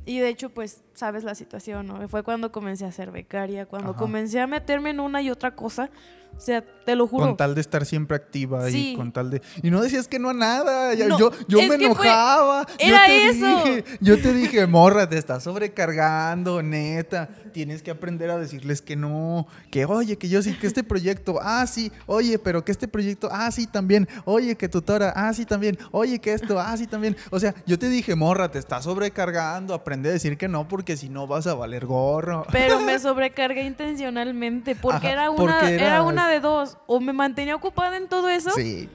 Y 0.06 0.20
de 0.20 0.28
hecho, 0.28 0.50
pues, 0.50 0.82
sabes 0.96 1.24
la 1.24 1.34
situación, 1.34 1.88
¿no? 1.88 2.06
Fue 2.10 2.24
cuando 2.24 2.52
comencé 2.52 2.84
a 2.84 2.92
ser 2.92 3.10
becaria, 3.12 3.66
cuando 3.66 3.92
Ajá. 3.92 4.00
comencé 4.00 4.42
a 4.42 4.48
meterme 4.48 4.90
en 4.90 5.00
una 5.00 5.22
y 5.22 5.30
otra 5.30 5.52
cosa. 5.56 5.90
O 6.36 6.40
sea, 6.46 6.62
te 6.86 6.96
lo 6.96 7.08
juro. 7.08 7.26
Con 7.28 7.38
tal 7.38 7.56
de 7.56 7.62
estar 7.62 7.86
siempre 7.86 8.18
activa 8.18 8.70
Sí. 8.70 8.92
y 8.92 8.96
con 8.98 9.12
tal 9.14 9.30
de... 9.30 9.42
Y 9.62 9.72
no 9.72 9.82
decías 9.82 10.08
que 10.10 10.20
no 10.20 10.30
a 10.32 10.34
nada. 10.34 10.94
No, 10.96 11.18
yo 11.18 11.32
yo 11.48 11.60
me 11.60 11.68
fue- 11.68 11.76
enojaba. 11.86 12.66
era 12.80 13.08
yo 13.08 13.14
te 13.14 13.30
eso. 13.30 13.64
Dije, 13.66 13.84
yo 14.02 14.22
te 14.22 14.34
dije, 14.34 14.68
morra, 14.68 15.08
te 15.08 15.18
estás 15.18 15.44
sobrecargando, 15.44 16.62
neta. 16.62 17.30
Tienes 17.54 17.82
que 17.84 17.92
aprender 17.92 18.30
a 18.30 18.38
decirles 18.38 18.82
que 18.82 18.96
no. 18.96 19.48
Que 19.72 19.86
oye, 19.86 20.18
que 20.18 20.28
yo 20.28 20.42
sí, 20.42 20.54
que 20.54 20.68
este 20.68 20.84
proyecto, 20.84 21.40
ah, 21.42 21.66
sí. 21.68 21.92
Oye, 22.08 22.38
pero 22.40 22.66
que 22.66 22.72
este 22.72 22.88
proyecto, 22.88 23.30
ah, 23.32 23.50
sí, 23.52 23.68
también. 23.68 24.08
Oye, 24.26 24.56
que 24.58 24.68
tutora, 24.68 25.14
ah, 25.16 25.34
sí, 25.34 25.46
también. 25.46 25.78
Oye, 25.92 26.20
que 26.20 26.34
esto, 26.34 26.60
ah, 26.60 26.76
sí, 26.76 26.88
también. 26.88 27.16
O 27.30 27.40
sea, 27.40 27.54
yo 27.66 27.80
te 27.80 27.88
dije, 27.90 28.16
morra, 28.16 28.50
te 28.52 28.60
estás 28.60 28.84
sobrecargando. 28.84 29.74
Aprende 29.74 30.10
a 30.10 30.12
decir 30.14 30.38
que 30.38 30.48
no 30.50 30.68
porque 30.68 30.98
si 30.98 31.08
no 31.10 31.28
vas 31.28 31.48
a 31.48 31.54
valer 31.54 31.86
gorro. 31.86 32.46
Pero 32.52 32.80
me 32.82 33.00
sobrecargué 33.00 33.64
intencionalmente 33.64 34.76
porque, 34.76 35.08
Ajá, 35.08 35.12
era, 35.12 35.30
una, 35.30 35.60
porque 35.60 35.76
era 35.76 36.02
una 36.04 36.23
de 36.28 36.40
dos. 36.40 36.78
O 36.88 37.00
me 37.00 37.14
mantenía 37.14 37.56
ocupada 37.56 37.98
en 37.98 38.08
todo 38.08 38.30
eso, 38.30 38.50
Sí. 38.52 38.90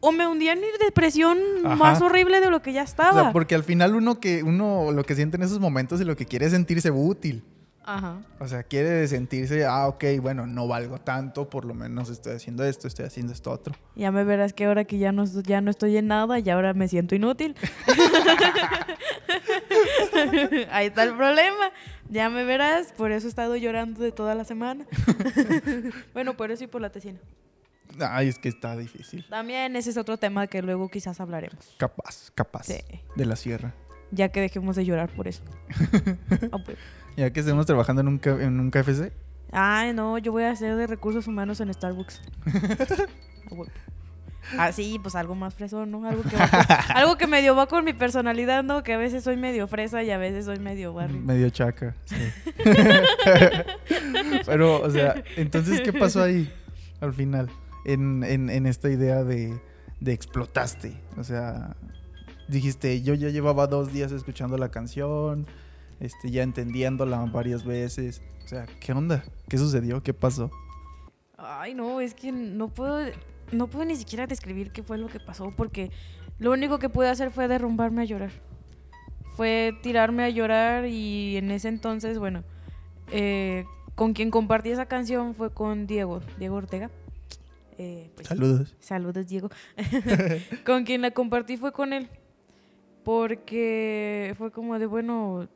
o 0.00 0.12
me 0.12 0.26
hundía 0.26 0.52
en 0.52 0.60
mi 0.60 0.66
depresión 0.84 1.38
Ajá. 1.64 1.74
más 1.76 2.00
horrible 2.02 2.40
de 2.40 2.50
lo 2.50 2.62
que 2.62 2.72
ya 2.72 2.82
O 2.82 2.84
estaba. 2.84 3.22
sea, 3.22 3.32
porque 3.32 3.54
al 3.54 3.64
final 3.64 3.94
uno 3.94 4.20
que 4.20 4.42
uno 4.42 4.92
lo 4.92 5.04
que 5.04 5.14
siente 5.14 5.36
en 5.36 5.42
esos 5.42 5.58
momentos 5.60 6.00
y 6.00 6.04
lo 6.04 6.16
que 6.16 6.26
quiere 6.26 6.46
es 6.46 6.52
sentirse 6.52 6.90
útil. 6.90 7.44
Ajá. 7.88 8.16
O 8.40 8.48
sea, 8.48 8.64
quiere 8.64 9.06
sentirse, 9.06 9.64
ah, 9.64 9.86
ok, 9.86 10.02
bueno, 10.20 10.44
no 10.44 10.66
valgo 10.66 10.98
tanto, 10.98 11.48
por 11.48 11.64
lo 11.64 11.72
menos 11.72 12.10
estoy 12.10 12.34
haciendo 12.34 12.64
esto, 12.64 12.88
estoy 12.88 13.04
haciendo 13.06 13.32
esto 13.32 13.52
otro. 13.52 13.76
Ya 13.94 14.10
me 14.10 14.24
verás 14.24 14.52
que 14.52 14.64
ahora 14.64 14.84
que 14.84 14.98
ya 14.98 15.12
no, 15.12 15.24
ya 15.24 15.60
no 15.60 15.70
estoy 15.70 15.96
en 15.96 16.08
nada 16.08 16.40
y 16.40 16.50
ahora 16.50 16.74
me 16.74 16.88
siento 16.88 17.14
inútil. 17.14 17.54
Ahí 20.70 20.86
está 20.86 21.04
el 21.04 21.16
problema. 21.16 21.72
Ya 22.08 22.28
me 22.30 22.44
verás, 22.44 22.92
por 22.92 23.12
eso 23.12 23.26
he 23.26 23.30
estado 23.30 23.56
llorando 23.56 24.00
de 24.02 24.12
toda 24.12 24.34
la 24.34 24.44
semana. 24.44 24.86
bueno, 26.14 26.36
por 26.36 26.50
eso 26.50 26.64
y 26.64 26.66
por 26.66 26.80
la 26.80 26.90
tesina. 26.90 27.18
Ay, 28.00 28.28
es 28.28 28.38
que 28.38 28.48
está 28.48 28.76
difícil. 28.76 29.24
También 29.28 29.74
ese 29.76 29.90
es 29.90 29.96
otro 29.96 30.16
tema 30.16 30.46
que 30.46 30.62
luego 30.62 30.88
quizás 30.88 31.20
hablaremos. 31.20 31.74
Capaz, 31.78 32.30
capaz. 32.34 32.64
Sí. 32.64 32.80
De 33.14 33.24
la 33.24 33.36
sierra. 33.36 33.74
Ya 34.10 34.28
que 34.28 34.40
dejemos 34.40 34.76
de 34.76 34.84
llorar 34.84 35.10
por 35.10 35.28
eso. 35.28 35.42
Ah, 36.52 36.58
pues. 36.64 36.78
Ya 37.16 37.32
que 37.32 37.40
estemos 37.40 37.64
trabajando 37.66 38.02
en 38.02 38.08
un, 38.08 38.20
en 38.24 38.60
un 38.60 38.70
KFC. 38.70 39.10
Ay, 39.50 39.94
no, 39.94 40.18
yo 40.18 40.32
voy 40.32 40.42
a 40.42 40.50
hacer 40.50 40.76
de 40.76 40.86
recursos 40.86 41.26
humanos 41.26 41.60
en 41.60 41.72
Starbucks. 41.72 42.20
Huevo. 43.50 43.66
Ah, 44.58 44.70
sí, 44.72 44.98
pues 45.02 45.14
algo 45.16 45.34
más 45.34 45.54
fresón, 45.54 45.90
¿no? 45.90 46.06
Algo 46.06 46.22
que, 46.22 46.36
va 46.36 46.48
con- 46.48 46.60
algo 46.96 47.16
que 47.18 47.26
medio 47.26 47.56
va 47.56 47.66
con 47.66 47.84
mi 47.84 47.92
personalidad, 47.92 48.62
¿no? 48.62 48.82
Que 48.82 48.92
a 48.94 48.98
veces 48.98 49.24
soy 49.24 49.36
medio 49.36 49.66
fresa 49.68 50.02
y 50.02 50.10
a 50.10 50.18
veces 50.18 50.44
soy 50.44 50.58
medio 50.58 50.92
barrio. 50.94 51.20
Medio 51.20 51.50
chaca. 51.50 51.94
sí. 52.04 52.14
Pero, 54.46 54.80
o 54.82 54.90
sea, 54.90 55.22
entonces, 55.36 55.80
¿qué 55.80 55.92
pasó 55.92 56.22
ahí 56.22 56.52
al 57.00 57.12
final? 57.12 57.48
En, 57.84 58.24
en- 58.24 58.50
en 58.50 58.66
esta 58.66 58.88
idea 58.90 59.24
de, 59.24 59.58
de 60.00 60.12
explotaste. 60.12 61.00
O 61.16 61.24
sea, 61.24 61.76
dijiste, 62.48 63.02
yo 63.02 63.14
ya 63.14 63.28
llevaba 63.28 63.66
dos 63.66 63.92
días 63.92 64.12
escuchando 64.12 64.56
la 64.58 64.70
canción, 64.70 65.46
este, 66.00 66.30
ya 66.30 66.42
entendiéndola 66.42 67.18
varias 67.26 67.64
veces. 67.64 68.22
O 68.44 68.48
sea, 68.48 68.66
¿qué 68.80 68.92
onda? 68.92 69.24
¿Qué 69.48 69.58
sucedió? 69.58 70.02
¿Qué 70.02 70.14
pasó? 70.14 70.50
Ay, 71.38 71.74
no, 71.74 72.00
es 72.00 72.14
que 72.14 72.32
no 72.32 72.68
puedo, 72.68 72.98
no 73.52 73.66
puedo 73.68 73.84
ni 73.84 73.96
siquiera 73.96 74.26
describir 74.26 74.70
qué 74.72 74.82
fue 74.82 74.98
lo 74.98 75.08
que 75.08 75.20
pasó 75.20 75.52
porque 75.56 75.90
lo 76.38 76.52
único 76.52 76.78
que 76.78 76.88
pude 76.88 77.08
hacer 77.08 77.30
fue 77.30 77.48
derrumbarme 77.48 78.02
a 78.02 78.04
llorar. 78.04 78.30
Fue 79.36 79.74
tirarme 79.82 80.24
a 80.24 80.30
llorar 80.30 80.86
y 80.86 81.36
en 81.36 81.50
ese 81.50 81.68
entonces, 81.68 82.18
bueno, 82.18 82.42
eh, 83.10 83.64
con 83.94 84.12
quien 84.12 84.30
compartí 84.30 84.70
esa 84.70 84.86
canción 84.86 85.34
fue 85.34 85.52
con 85.52 85.86
Diego, 85.86 86.22
Diego 86.38 86.56
Ortega. 86.56 86.90
Eh, 87.78 88.10
pues. 88.14 88.28
Saludos. 88.28 88.74
Saludos, 88.80 89.26
Diego. 89.26 89.50
con 90.64 90.84
quien 90.84 91.02
la 91.02 91.10
compartí 91.10 91.56
fue 91.56 91.72
con 91.72 91.92
él. 91.92 92.08
Porque 93.04 94.34
fue 94.36 94.50
como 94.50 94.78
de, 94.78 94.86
bueno, 94.86 95.48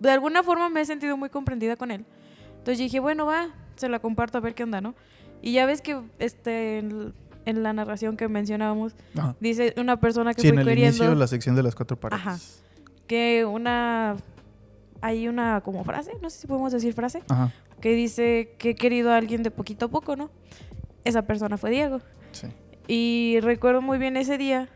de 0.00 0.10
alguna 0.10 0.42
forma 0.42 0.68
me 0.68 0.80
he 0.80 0.84
sentido 0.84 1.16
muy 1.16 1.30
comprendida 1.30 1.76
con 1.76 1.90
él. 1.90 2.04
Entonces 2.50 2.78
dije, 2.78 3.00
bueno, 3.00 3.26
va, 3.26 3.48
se 3.76 3.88
la 3.88 4.00
comparto 4.00 4.38
a 4.38 4.40
ver 4.40 4.54
qué 4.54 4.64
onda, 4.64 4.80
¿no? 4.80 4.94
Y 5.42 5.52
ya 5.52 5.66
ves 5.66 5.80
que 5.82 6.00
este, 6.18 6.78
en, 6.78 7.12
en 7.44 7.62
la 7.62 7.72
narración 7.72 8.16
que 8.16 8.28
mencionábamos, 8.28 8.94
Ajá. 9.16 9.36
dice 9.40 9.74
una 9.78 9.98
persona 10.00 10.34
que 10.34 10.42
Sí, 10.42 10.48
en 10.48 10.54
fue 10.54 10.62
el 10.62 10.68
queriendo 10.68 10.96
inicio, 11.04 11.14
la 11.14 11.26
sección 11.26 11.54
de 11.56 11.62
las 11.62 11.74
cuatro 11.74 11.96
paredes. 11.98 12.22
Ajá. 12.26 12.38
que 13.06 13.44
una... 13.44 14.16
Hay 15.00 15.28
una 15.28 15.60
como 15.60 15.84
frase, 15.84 16.10
no 16.20 16.28
sé 16.28 16.40
si 16.40 16.46
podemos 16.48 16.72
decir 16.72 16.92
frase, 16.92 17.22
Ajá. 17.28 17.52
que 17.80 17.92
dice 17.92 18.54
que 18.58 18.70
he 18.70 18.74
querido 18.74 19.12
a 19.12 19.16
alguien 19.16 19.44
de 19.44 19.52
poquito 19.52 19.86
a 19.86 19.88
poco, 19.88 20.16
¿no? 20.16 20.28
esa 21.04 21.22
persona 21.22 21.56
fue 21.56 21.70
Diego. 21.70 22.00
Sí. 22.32 22.48
Y 22.88 23.38
recuerdo 23.40 23.80
muy 23.80 23.98
bien 23.98 24.16
ese 24.16 24.36
día, 24.38 24.68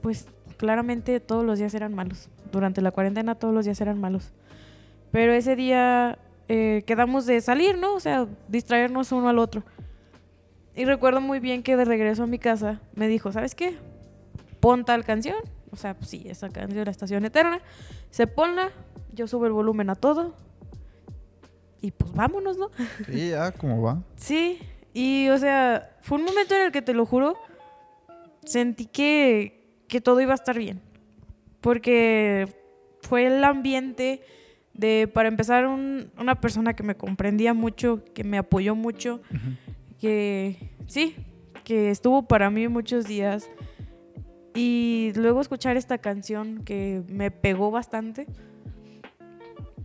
pues 0.00 0.26
claramente 0.56 1.18
todos 1.20 1.44
los 1.44 1.58
días 1.58 1.74
eran 1.74 1.92
malos. 1.94 2.28
Durante 2.52 2.80
la 2.80 2.90
cuarentena 2.90 3.34
todos 3.34 3.52
los 3.52 3.64
días 3.64 3.80
eran 3.80 4.00
malos. 4.00 4.30
Pero 5.10 5.32
ese 5.32 5.56
día 5.56 6.18
eh, 6.48 6.84
quedamos 6.86 7.26
de 7.26 7.40
salir, 7.40 7.76
¿no? 7.76 7.94
O 7.94 8.00
sea, 8.00 8.26
distraernos 8.48 9.12
uno 9.12 9.28
al 9.28 9.38
otro. 9.38 9.62
Y 10.78 10.84
recuerdo 10.84 11.20
muy 11.20 11.40
bien 11.40 11.62
que 11.64 11.76
de 11.76 11.84
regreso 11.84 12.22
a 12.22 12.26
mi 12.26 12.38
casa 12.38 12.80
me 12.94 13.08
dijo, 13.08 13.32
¿sabes 13.32 13.54
qué? 13.56 13.76
Pon 14.60 14.84
tal 14.84 15.04
canción. 15.04 15.36
O 15.72 15.76
sea, 15.76 15.94
pues 15.94 16.08
sí, 16.08 16.22
esa 16.28 16.48
canción, 16.50 16.84
La 16.84 16.90
Estación 16.92 17.24
Eterna. 17.24 17.60
Se 18.10 18.26
ponla, 18.28 18.70
yo 19.12 19.26
subo 19.26 19.46
el 19.46 19.52
volumen 19.52 19.90
a 19.90 19.96
todo. 19.96 20.34
Y 21.80 21.90
pues 21.90 22.12
vámonos, 22.12 22.56
¿no? 22.58 22.70
Sí, 23.06 23.30
ya, 23.30 23.50
¿cómo 23.52 23.82
va? 23.82 24.02
Sí, 24.16 24.60
y 24.94 25.28
o 25.30 25.38
sea, 25.38 25.96
fue 26.00 26.18
un 26.18 26.24
momento 26.24 26.54
en 26.54 26.62
el 26.62 26.72
que 26.72 26.82
te 26.82 26.94
lo 26.94 27.04
juro, 27.06 27.36
sentí 28.44 28.86
que, 28.86 29.82
que 29.88 30.00
todo 30.00 30.20
iba 30.20 30.32
a 30.32 30.34
estar 30.36 30.56
bien. 30.58 30.80
Porque 31.60 32.48
fue 33.02 33.26
el 33.26 33.42
ambiente 33.44 34.22
de, 34.74 35.08
para 35.12 35.28
empezar, 35.28 35.66
un- 35.66 36.10
una 36.18 36.40
persona 36.40 36.74
que 36.74 36.82
me 36.84 36.96
comprendía 36.96 37.52
mucho, 37.52 38.02
que 38.14 38.22
me 38.24 38.38
apoyó 38.38 38.74
mucho, 38.74 39.20
que 40.00 40.72
sí, 40.86 41.16
que 41.64 41.90
estuvo 41.90 42.26
para 42.26 42.50
mí 42.50 42.68
muchos 42.68 43.06
días. 43.06 43.48
Y 44.54 45.12
luego 45.14 45.40
escuchar 45.40 45.76
esta 45.76 45.98
canción 45.98 46.64
que 46.64 47.02
me 47.08 47.30
pegó 47.30 47.70
bastante. 47.70 48.26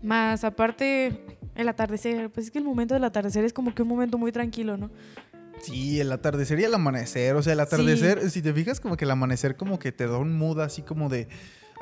Más 0.01 0.43
aparte, 0.43 1.38
el 1.55 1.70
atardecer. 1.70 2.29
Pues 2.32 2.48
es 2.48 2.51
que 2.51 2.58
el 2.58 2.63
momento 2.65 2.93
del 2.93 3.03
atardecer 3.03 3.46
es 3.46 3.53
como 3.53 3.75
que 3.75 3.84
un 3.84 3.88
momento 3.88 4.17
muy 4.17 4.32
tranquilo, 4.32 4.77
¿no? 4.77 4.89
Sí, 5.62 6.00
el 6.00 6.12
atardecer 6.12 6.60
y 6.60 6.63
el 6.63 6.74
amanecer. 6.74 7.36
O 7.36 7.43
sea, 7.43 7.53
el 7.53 7.60
atardecer, 7.60 8.29
si 8.29 8.41
te 8.41 8.53
fijas, 8.53 8.79
como 8.79 8.98
que 8.98 9.05
el 9.05 9.12
amanecer 9.12 9.55
como 9.55 9.79
que 9.79 9.91
te 9.91 10.08
da 10.08 10.17
un 10.17 10.36
mood 10.38 10.60
así 10.60 10.82
como 10.82 11.10
de... 11.10 11.27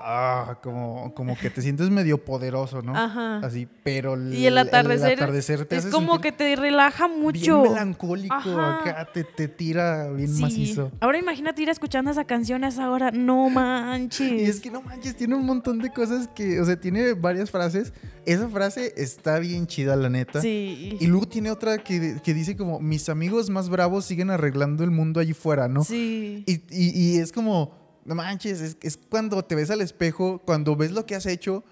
Ah, 0.03 0.57
como, 0.63 1.13
como 1.13 1.37
que 1.37 1.49
te 1.49 1.61
sientes 1.61 1.89
medio 1.89 2.23
poderoso, 2.23 2.81
¿no? 2.81 2.95
Ajá. 2.95 3.37
Así, 3.39 3.67
pero 3.83 4.17
Y 4.31 4.45
el 4.47 4.57
atardecer, 4.57 5.13
atardecer 5.13 5.65
te 5.65 5.75
es 5.77 5.85
hace 5.85 5.91
como 5.93 6.19
que 6.19 6.31
te 6.31 6.55
relaja 6.55 7.07
mucho. 7.07 7.61
Bien 7.61 7.73
melancólico, 7.73 8.33
Ajá. 8.33 8.79
acá 8.79 9.07
te, 9.13 9.23
te 9.23 9.47
tira 9.47 10.09
bien 10.11 10.27
Sí. 10.33 10.41
macizo. 10.41 10.91
Ahora 10.99 11.19
imagínate 11.19 11.61
ir 11.61 11.69
escuchando 11.69 12.09
esa 12.11 12.25
canción 12.25 12.63
a 12.63 12.69
esa 12.69 12.89
hora. 12.89 13.11
No 13.11 13.49
manches. 13.51 14.31
Y 14.31 14.43
es 14.45 14.59
que 14.59 14.71
no 14.71 14.81
manches, 14.81 15.15
tiene 15.15 15.35
un 15.35 15.45
montón 15.45 15.79
de 15.79 15.91
cosas 15.91 16.27
que, 16.27 16.59
o 16.59 16.65
sea, 16.65 16.79
tiene 16.79 17.13
varias 17.13 17.51
frases. 17.51 17.93
Esa 18.25 18.47
frase 18.49 18.93
está 18.97 19.39
bien 19.39 19.65
chida, 19.67 19.95
la 19.95 20.09
neta. 20.09 20.41
Sí. 20.41 20.97
Y 20.99 21.07
luego 21.07 21.27
tiene 21.27 21.49
otra 21.51 21.79
que, 21.79 22.17
que 22.23 22.33
dice 22.33 22.55
como, 22.55 22.79
mis 22.79 23.09
amigos 23.09 23.49
más 23.49 23.67
bravos 23.69 24.05
siguen 24.05 24.29
arreglando 24.29 24.83
el 24.83 24.91
mundo 24.91 25.19
allí 25.19 25.33
fuera, 25.33 25.67
¿no? 25.67 25.83
Sí. 25.83 26.43
Y, 26.45 26.53
y- 26.69 27.15
y 27.15 27.17
es 27.17 27.31
como, 27.31 27.80
no 28.05 28.15
manches, 28.15 28.61
es, 28.61 28.77
es 28.81 28.97
cuando 28.97 29.43
te 29.43 29.55
ves 29.55 29.69
al 29.71 29.81
espejo, 29.81 30.39
cuando 30.45 30.75
ves 30.75 30.91
lo 30.91 31.05
que 31.05 31.15
has 31.15 31.25
hecho 31.25 31.63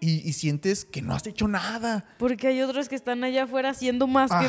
y, 0.00 0.28
y 0.28 0.32
sientes 0.34 0.84
que 0.84 1.00
no 1.00 1.14
has 1.14 1.26
hecho 1.26 1.48
nada. 1.48 2.04
Porque 2.18 2.48
hay 2.48 2.60
otros 2.60 2.88
que 2.90 2.94
están 2.94 3.24
allá 3.24 3.44
afuera 3.44 3.70
haciendo 3.70 4.06
más 4.06 4.30
Ajá, 4.30 4.40
que 4.42 4.48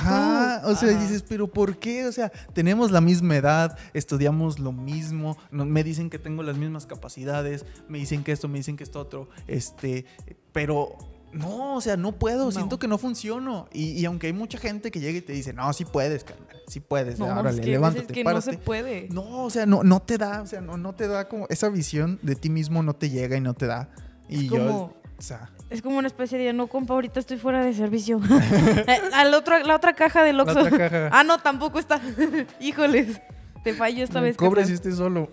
tú. 0.66 0.72
o 0.72 0.76
sea, 0.76 0.90
Ajá. 0.90 1.00
dices, 1.02 1.24
pero 1.24 1.48
¿por 1.48 1.78
qué? 1.78 2.06
O 2.08 2.12
sea, 2.12 2.30
tenemos 2.54 2.92
la 2.92 3.00
misma 3.00 3.38
edad, 3.38 3.78
estudiamos 3.94 4.60
lo 4.60 4.72
mismo, 4.74 5.38
no- 5.52 5.66
me 5.66 5.84
dicen 5.84 6.10
que 6.10 6.20
tengo 6.20 6.44
las 6.44 6.58
mismas 6.58 6.86
capacidades, 6.86 7.66
me 7.88 8.00
dicen 8.00 8.24
que 8.24 8.34
esto, 8.34 8.48
me 8.50 8.58
dicen 8.58 8.76
que 8.76 8.84
esto 8.84 9.00
otro, 9.00 9.30
este, 9.48 10.06
pero 10.52 10.98
no, 11.36 11.76
o 11.76 11.82
sea, 11.82 11.98
no 11.98 12.14
puedo, 12.14 12.46
No. 12.46 12.52
siento 12.52 12.80
que 12.80 12.88
no 12.88 12.98
funciono. 12.98 13.68
Y, 13.74 13.92
y 13.92 14.06
aunque 14.06 14.28
hay 14.28 14.34
mucha 14.34 14.58
gente 14.58 14.90
que 14.92 15.00
llega 15.00 15.18
y 15.18 15.22
te 15.22 15.34
dice, 15.34 15.54
no, 15.54 15.72
sí 15.74 15.86
puedes, 15.86 16.24
carnal, 16.24 16.48
sí 16.68 16.80
puedes, 16.80 17.20
No, 17.20 17.26
órale, 17.28 17.50
es 17.60 17.60
que, 17.66 17.72
levántate, 17.72 18.14
que 18.14 18.24
no 18.24 18.42
se 18.42 18.58
puede. 18.58 19.08
No, 19.12 19.44
o 19.44 19.50
sea, 19.50 19.66
no, 19.66 19.84
no 19.84 20.02
te 20.02 20.18
da, 20.18 20.42
o 20.42 20.48
sea, 20.48 20.62
no, 20.62 20.78
no 20.78 20.94
te 20.96 21.08
da 21.08 21.28
como 21.28 21.46
esa 21.50 21.70
visión 21.70 22.20
de 22.22 22.36
ti 22.36 22.50
mismo 22.50 22.82
no 22.84 22.94
te 22.96 23.10
llega 23.10 23.38
y 23.38 23.42
no 23.42 23.54
te 23.54 23.68
da. 23.68 23.90
Y 24.30 24.46
Es 24.46 24.52
yo, 24.52 24.58
como- 24.58 24.94
o 25.18 25.22
sea, 25.22 25.50
Es 25.70 25.82
como 25.82 25.98
una 25.98 26.08
especie 26.08 26.38
de 26.38 26.52
no 26.54 26.68
compa, 26.68 26.94
ahorita 26.94 27.20
estoy 27.20 27.38
fuera 27.38 27.64
de 27.64 27.74
servicio. 27.74 28.20
Eh, 28.88 29.00
Al 29.14 29.34
otro, 29.34 29.58
la 29.60 29.76
otra 29.76 29.94
caja 29.94 30.24
del 30.24 30.40
Oxxo. 30.40 30.60
Ah, 31.12 31.24
no, 31.24 31.38
tampoco 31.40 31.80
está. 31.80 32.00
Híjoles. 32.60 33.20
Te 33.64 33.74
fallo 33.74 34.04
esta 34.04 34.22
vez. 34.22 34.38
Cobre 34.38 34.62
carnal. 34.62 34.68
si 34.68 34.74
estés 34.74 34.96
solo. 34.98 35.28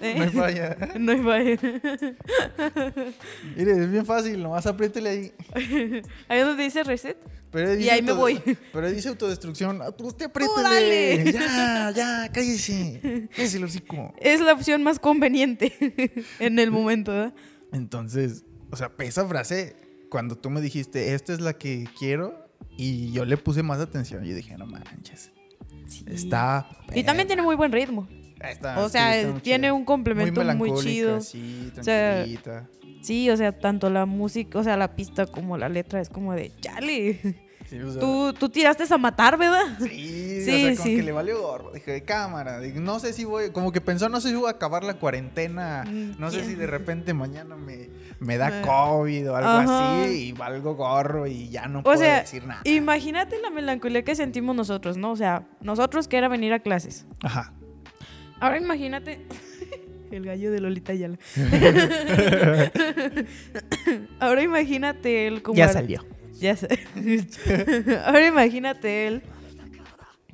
¿Eh? 0.00 0.14
No 0.16 0.22
hay 0.24 0.30
falla. 0.30 0.76
No 0.98 1.12
hay 1.12 1.22
falla. 1.56 2.14
Mire, 3.56 3.72
es 3.72 3.90
bien 3.90 4.06
fácil, 4.06 4.42
nomás 4.42 4.66
apriétele 4.66 5.08
ahí. 5.08 5.32
Ahí 6.28 6.38
es 6.40 6.46
donde 6.46 6.62
dice 6.62 6.84
reset. 6.84 7.16
Pero 7.50 7.74
Y 7.74 7.88
ahí 7.88 8.02
me 8.02 8.12
voy. 8.12 8.40
Pero 8.72 8.90
dice 8.90 9.08
autodestrucción. 9.08 9.80
Ah, 9.80 9.90
Tú 9.90 10.06
usted 10.08 10.26
apriétele. 10.26 11.32
Ya, 11.32 11.90
ya, 11.94 12.30
cállese. 12.32 13.28
Cállese 13.34 13.56
el 13.56 13.64
hocico. 13.64 14.14
Es 14.18 14.40
la 14.40 14.52
opción 14.52 14.82
más 14.82 14.98
conveniente 14.98 15.72
en 16.40 16.58
el 16.58 16.70
momento, 16.70 17.12
¿verdad? 17.12 17.34
Entonces, 17.72 18.44
o 18.70 18.76
sea, 18.76 18.92
esa 18.98 19.26
frase, 19.26 19.76
cuando 20.10 20.36
tú 20.36 20.50
me 20.50 20.60
dijiste, 20.60 21.14
esta 21.14 21.32
es 21.32 21.40
la 21.40 21.54
que 21.54 21.88
quiero, 21.98 22.46
y 22.76 23.12
yo 23.12 23.24
le 23.24 23.36
puse 23.38 23.62
más 23.62 23.80
atención, 23.80 24.24
yo 24.24 24.34
dije, 24.34 24.56
no 24.58 24.66
manches. 24.66 25.32
Está. 26.06 26.68
Y 26.94 27.02
también 27.02 27.26
tiene 27.26 27.42
muy 27.42 27.56
buen 27.56 27.72
ritmo. 27.72 28.06
Está- 28.40 28.78
O 28.80 28.88
sea, 28.88 29.34
tiene 29.42 29.72
un 29.72 29.84
complemento 29.84 30.42
muy, 30.54 30.72
chido. 30.74 31.20
Sí, 31.20 31.72
O 31.78 31.82
sea. 31.82 32.24
Sí, 33.00 33.30
o 33.30 33.36
sea, 33.36 33.52
tanto 33.56 33.90
la 33.90 34.06
música, 34.06 34.58
o 34.58 34.64
sea, 34.64 34.76
la 34.76 34.96
pista 34.96 35.26
como 35.26 35.56
la 35.56 35.68
letra 35.68 36.00
es 36.00 36.08
como 36.08 36.34
de, 36.34 36.52
chale, 36.60 37.20
Sí, 37.68 37.78
o 37.80 37.92
sea, 37.92 38.00
tú, 38.00 38.32
tú 38.32 38.48
tiraste 38.48 38.84
a 38.92 38.98
matar, 38.98 39.36
¿verdad? 39.38 39.62
Sí, 39.78 40.40
Sí, 40.42 40.50
o 40.50 40.68
sea, 40.68 40.70
como 40.76 40.82
sí. 40.84 40.96
que 40.96 41.02
le 41.02 41.12
valió 41.12 41.40
gorro. 41.42 41.70
Dije, 41.72 41.90
de 41.92 42.02
cámara. 42.02 42.60
Dije, 42.60 42.80
no 42.80 42.98
sé 42.98 43.12
si 43.12 43.24
voy, 43.26 43.50
como 43.50 43.72
que 43.72 43.80
pensó, 43.82 44.08
no 44.08 44.20
sé 44.22 44.30
si 44.30 44.34
voy 44.34 44.46
a 44.48 44.52
acabar 44.52 44.84
la 44.84 44.94
cuarentena. 44.94 45.84
Mm, 45.86 46.12
No 46.18 46.30
sé 46.30 46.44
si 46.44 46.54
de 46.54 46.66
repente 46.66 47.12
mañana 47.12 47.56
me, 47.56 47.90
me 48.20 48.38
da 48.38 48.62
COVID 48.62 49.30
o 49.30 49.36
algo 49.36 49.50
ajá. 49.50 50.02
así 50.02 50.10
y 50.28 50.32
valgo 50.32 50.76
gorro 50.76 51.26
y 51.26 51.50
ya 51.50 51.68
no 51.68 51.80
O 51.80 51.82
puedo 51.82 51.98
sea, 51.98 52.20
decir 52.20 52.46
nada. 52.46 52.62
imagínate 52.64 53.38
la 53.40 53.50
melancolía 53.50 54.02
que 54.02 54.14
sentimos 54.16 54.56
nosotros, 54.56 54.96
¿no? 54.96 55.10
O 55.12 55.16
sea, 55.16 55.46
nosotros 55.60 56.08
que 56.08 56.16
era 56.16 56.28
venir 56.28 56.52
a 56.54 56.60
clases. 56.60 57.06
Ajá. 57.22 57.52
Ahora 58.40 58.58
imagínate 58.58 59.20
el 60.10 60.24
gallo 60.24 60.50
de 60.50 60.60
Lolita 60.60 60.92
Ayala. 60.92 61.18
Ahora 64.20 64.42
imagínate 64.42 65.26
él 65.26 65.42
como 65.42 65.56
Ya 65.58 65.64
ar- 65.66 65.72
salió. 65.72 66.04
Ya. 66.38 66.56
Ahora 68.06 68.26
imagínate 68.26 69.06
él 69.06 69.22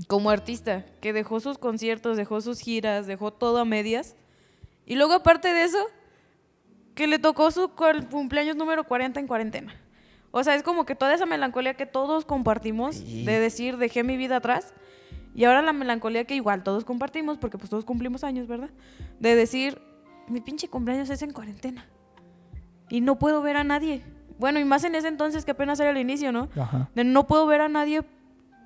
como 0.07 0.31
artista 0.31 0.85
que 1.01 1.13
dejó 1.13 1.41
sus 1.41 1.57
conciertos, 1.59 2.17
dejó 2.17 2.41
sus 2.41 2.61
giras, 2.61 3.07
dejó 3.07 3.33
todo 3.33 3.59
a 3.59 3.65
medias. 3.65 4.17
Y 4.87 4.97
luego 4.97 5.15
aparte 5.15 5.49
de 5.55 5.63
eso, 5.65 5.79
que 6.95 7.07
le 7.07 7.19
tocó 7.19 7.51
su 7.51 7.71
cumpleaños 8.11 8.57
número 8.57 8.85
40 8.85 9.19
en 9.21 9.27
cuarentena. 9.27 9.75
O 10.31 10.43
sea, 10.45 10.57
es 10.57 10.63
como 10.63 10.85
que 10.85 10.95
toda 10.95 11.15
esa 11.15 11.27
melancolía 11.27 11.75
que 11.75 11.87
todos 11.87 12.25
compartimos 12.25 12.97
Sí. 12.97 13.25
de 13.25 13.39
decir 13.39 13.77
dejé 13.79 14.03
mi 14.03 14.17
vida 14.17 14.37
atrás. 14.37 14.75
Y 15.35 15.45
ahora 15.45 15.63
la 15.63 15.73
melancolía 15.73 16.25
que 16.25 16.37
igual 16.37 16.63
todos 16.63 16.85
compartimos, 16.85 17.39
porque 17.39 17.59
pues 17.59 17.69
todos 17.69 17.85
cumplimos 17.85 18.23
años, 18.23 18.47
¿verdad? 18.47 18.71
De 19.19 19.35
decir, 19.35 19.81
mi 20.29 20.41
pinche 20.41 20.69
cumpleaños 20.69 21.11
es 21.11 21.23
en 21.23 21.33
cuarentena. 21.33 21.87
Y 22.89 23.01
no 23.01 23.19
puedo 23.19 23.43
ver 23.43 23.57
a 23.57 23.65
nadie. 23.65 24.03
Bueno, 24.39 24.61
y 24.61 24.65
más 24.65 24.85
en 24.85 24.95
ese 24.95 25.09
entonces 25.09 25.45
que 25.45 25.51
apenas 25.53 25.81
era 25.81 25.91
el 25.91 25.99
inicio, 25.99 26.33
¿no? 26.33 26.49
Ajá. 26.57 26.89
De 26.95 27.05
no 27.05 27.27
puedo 27.27 27.47
ver 27.47 27.61
a 27.61 27.69
nadie 27.69 28.05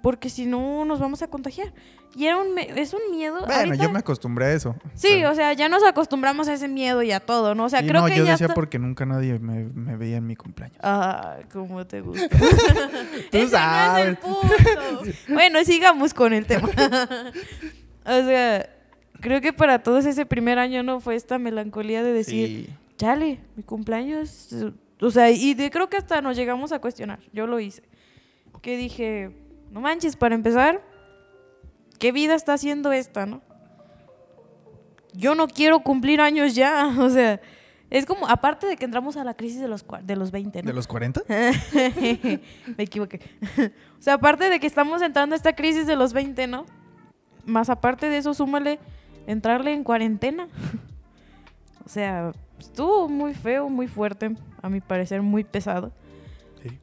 porque 0.03 0.31
si 0.31 0.47
no 0.47 0.85
nos 0.85 1.01
vamos 1.01 1.23
a 1.23 1.29
contagiar. 1.29 1.73
Y 2.17 2.27
era 2.27 2.37
un 2.39 2.59
es 2.59 2.95
un 2.95 3.01
miedo. 3.11 3.39
Bueno, 3.41 3.55
ahorita- 3.55 3.77
yo 3.85 3.91
me 3.91 3.99
acostumbré 4.01 4.47
a 4.47 4.53
eso. 4.55 4.75
Sí, 4.95 5.25
o 5.25 5.35
sea, 5.35 5.53
ya 5.53 5.69
nos 5.69 5.85
acostumbramos 5.85 6.49
a 6.49 6.55
ese 6.55 6.67
miedo 6.67 7.03
y 7.03 7.13
a 7.13 7.21
todo, 7.21 7.55
¿no? 7.55 7.65
O 7.67 7.69
sea, 7.69 7.81
Sí, 7.81 7.87
creo 7.87 8.01
no, 8.01 8.07
que 8.09 8.17
yo 8.17 8.25
ya 8.25 8.33
decía 8.33 8.47
está- 8.47 8.55
porque 8.55 8.79
nunca 8.79 9.07
nadie 9.07 9.39
me, 9.39 9.65
me 9.65 9.97
veía 9.97 10.17
en 10.17 10.27
mi 10.27 10.35
cumpleaños. 10.35 10.79
Ah, 10.83 11.37
cómo 11.53 11.87
te 11.87 12.01
gusta. 12.01 12.29
Tú 12.29 12.37
Ese 13.33 13.39
no 13.39 13.45
es 13.45 13.51
sabes. 13.51 14.07
el 14.07 14.17
punto. 14.17 14.49
bueno, 15.29 15.65
sigamos 15.65 16.13
con 16.15 16.33
el 16.33 16.47
tema. 16.47 16.69
o 18.05 18.25
sea, 18.25 18.69
creo 19.21 19.41
que 19.41 19.53
para 19.53 19.83
todos 19.83 20.05
ese 20.07 20.27
primer 20.27 20.59
año 20.59 20.83
no 20.83 21.01
fue 21.01 21.15
esta 21.15 21.39
melancolía 21.39 22.03
de 22.03 22.13
decir, 22.13 22.49
Sí. 22.67 22.75
chale, 22.97 23.41
mi 23.57 23.63
cumpleaños. 23.63 24.49
O 25.01 25.11
sea, 25.11 25.31
y 25.31 25.55
de- 25.55 25.71
creo 25.71 25.89
que 25.89 25.97
hasta 25.99 26.21
nos 26.23 26.37
llegamos 26.37 26.73
a 26.73 26.81
cuestionar. 26.81 27.21
Yo 27.33 27.47
lo 27.47 27.61
hice. 27.61 27.83
Que 28.63 28.77
dije, 28.77 29.31
no 29.71 29.81
manches, 29.81 30.17
para 30.17 30.35
empezar, 30.35 30.83
¿qué 31.99 32.13
vida 32.13 32.35
está 32.35 32.55
haciendo 32.55 32.93
esta, 32.93 33.27
no? 33.27 33.43
Yo 35.15 35.35
no 35.35 35.49
quiero 35.49 35.81
cumplir 35.81 36.21
años 36.21 36.55
ya. 36.55 36.95
O 36.99 37.11
sea, 37.11 37.41
es 37.91 38.05
como, 38.05 38.29
aparte 38.29 38.67
de 38.67 38.77
que 38.77 38.85
entramos 38.85 39.17
a 39.17 39.25
la 39.25 39.35
crisis 39.35 39.61
de 39.61 39.69
los, 39.69 39.85
de 40.03 40.17
los 40.17 40.31
20, 40.31 40.63
¿no? 40.63 40.67
¿De 40.67 40.75
los 40.75 40.87
40? 40.87 41.23
Me 41.29 42.85
equivoqué. 42.85 43.21
o 43.99 44.03
sea, 44.03 44.15
aparte 44.15 44.51
de 44.51 44.61
que 44.61 44.67
estamos 44.67 45.01
entrando 45.03 45.35
a 45.35 45.37
esta 45.37 45.55
crisis 45.55 45.87
de 45.87 45.97
los 45.97 46.13
20, 46.13 46.47
¿no? 46.47 46.67
Más 47.45 47.71
aparte 47.71 48.09
de 48.09 48.19
eso, 48.19 48.35
súmale 48.35 48.79
entrarle 49.27 49.73
en 49.73 49.85
cuarentena. 49.85 50.49
o 51.85 51.89
sea, 51.89 52.33
estuvo 52.59 53.09
muy 53.09 53.35
feo, 53.35 53.71
muy 53.71 53.89
fuerte, 53.89 54.35
a 54.61 54.69
mi 54.69 54.81
parecer 54.81 55.23
muy 55.23 55.45
pesado. 55.45 55.93
Sí. 56.63 56.79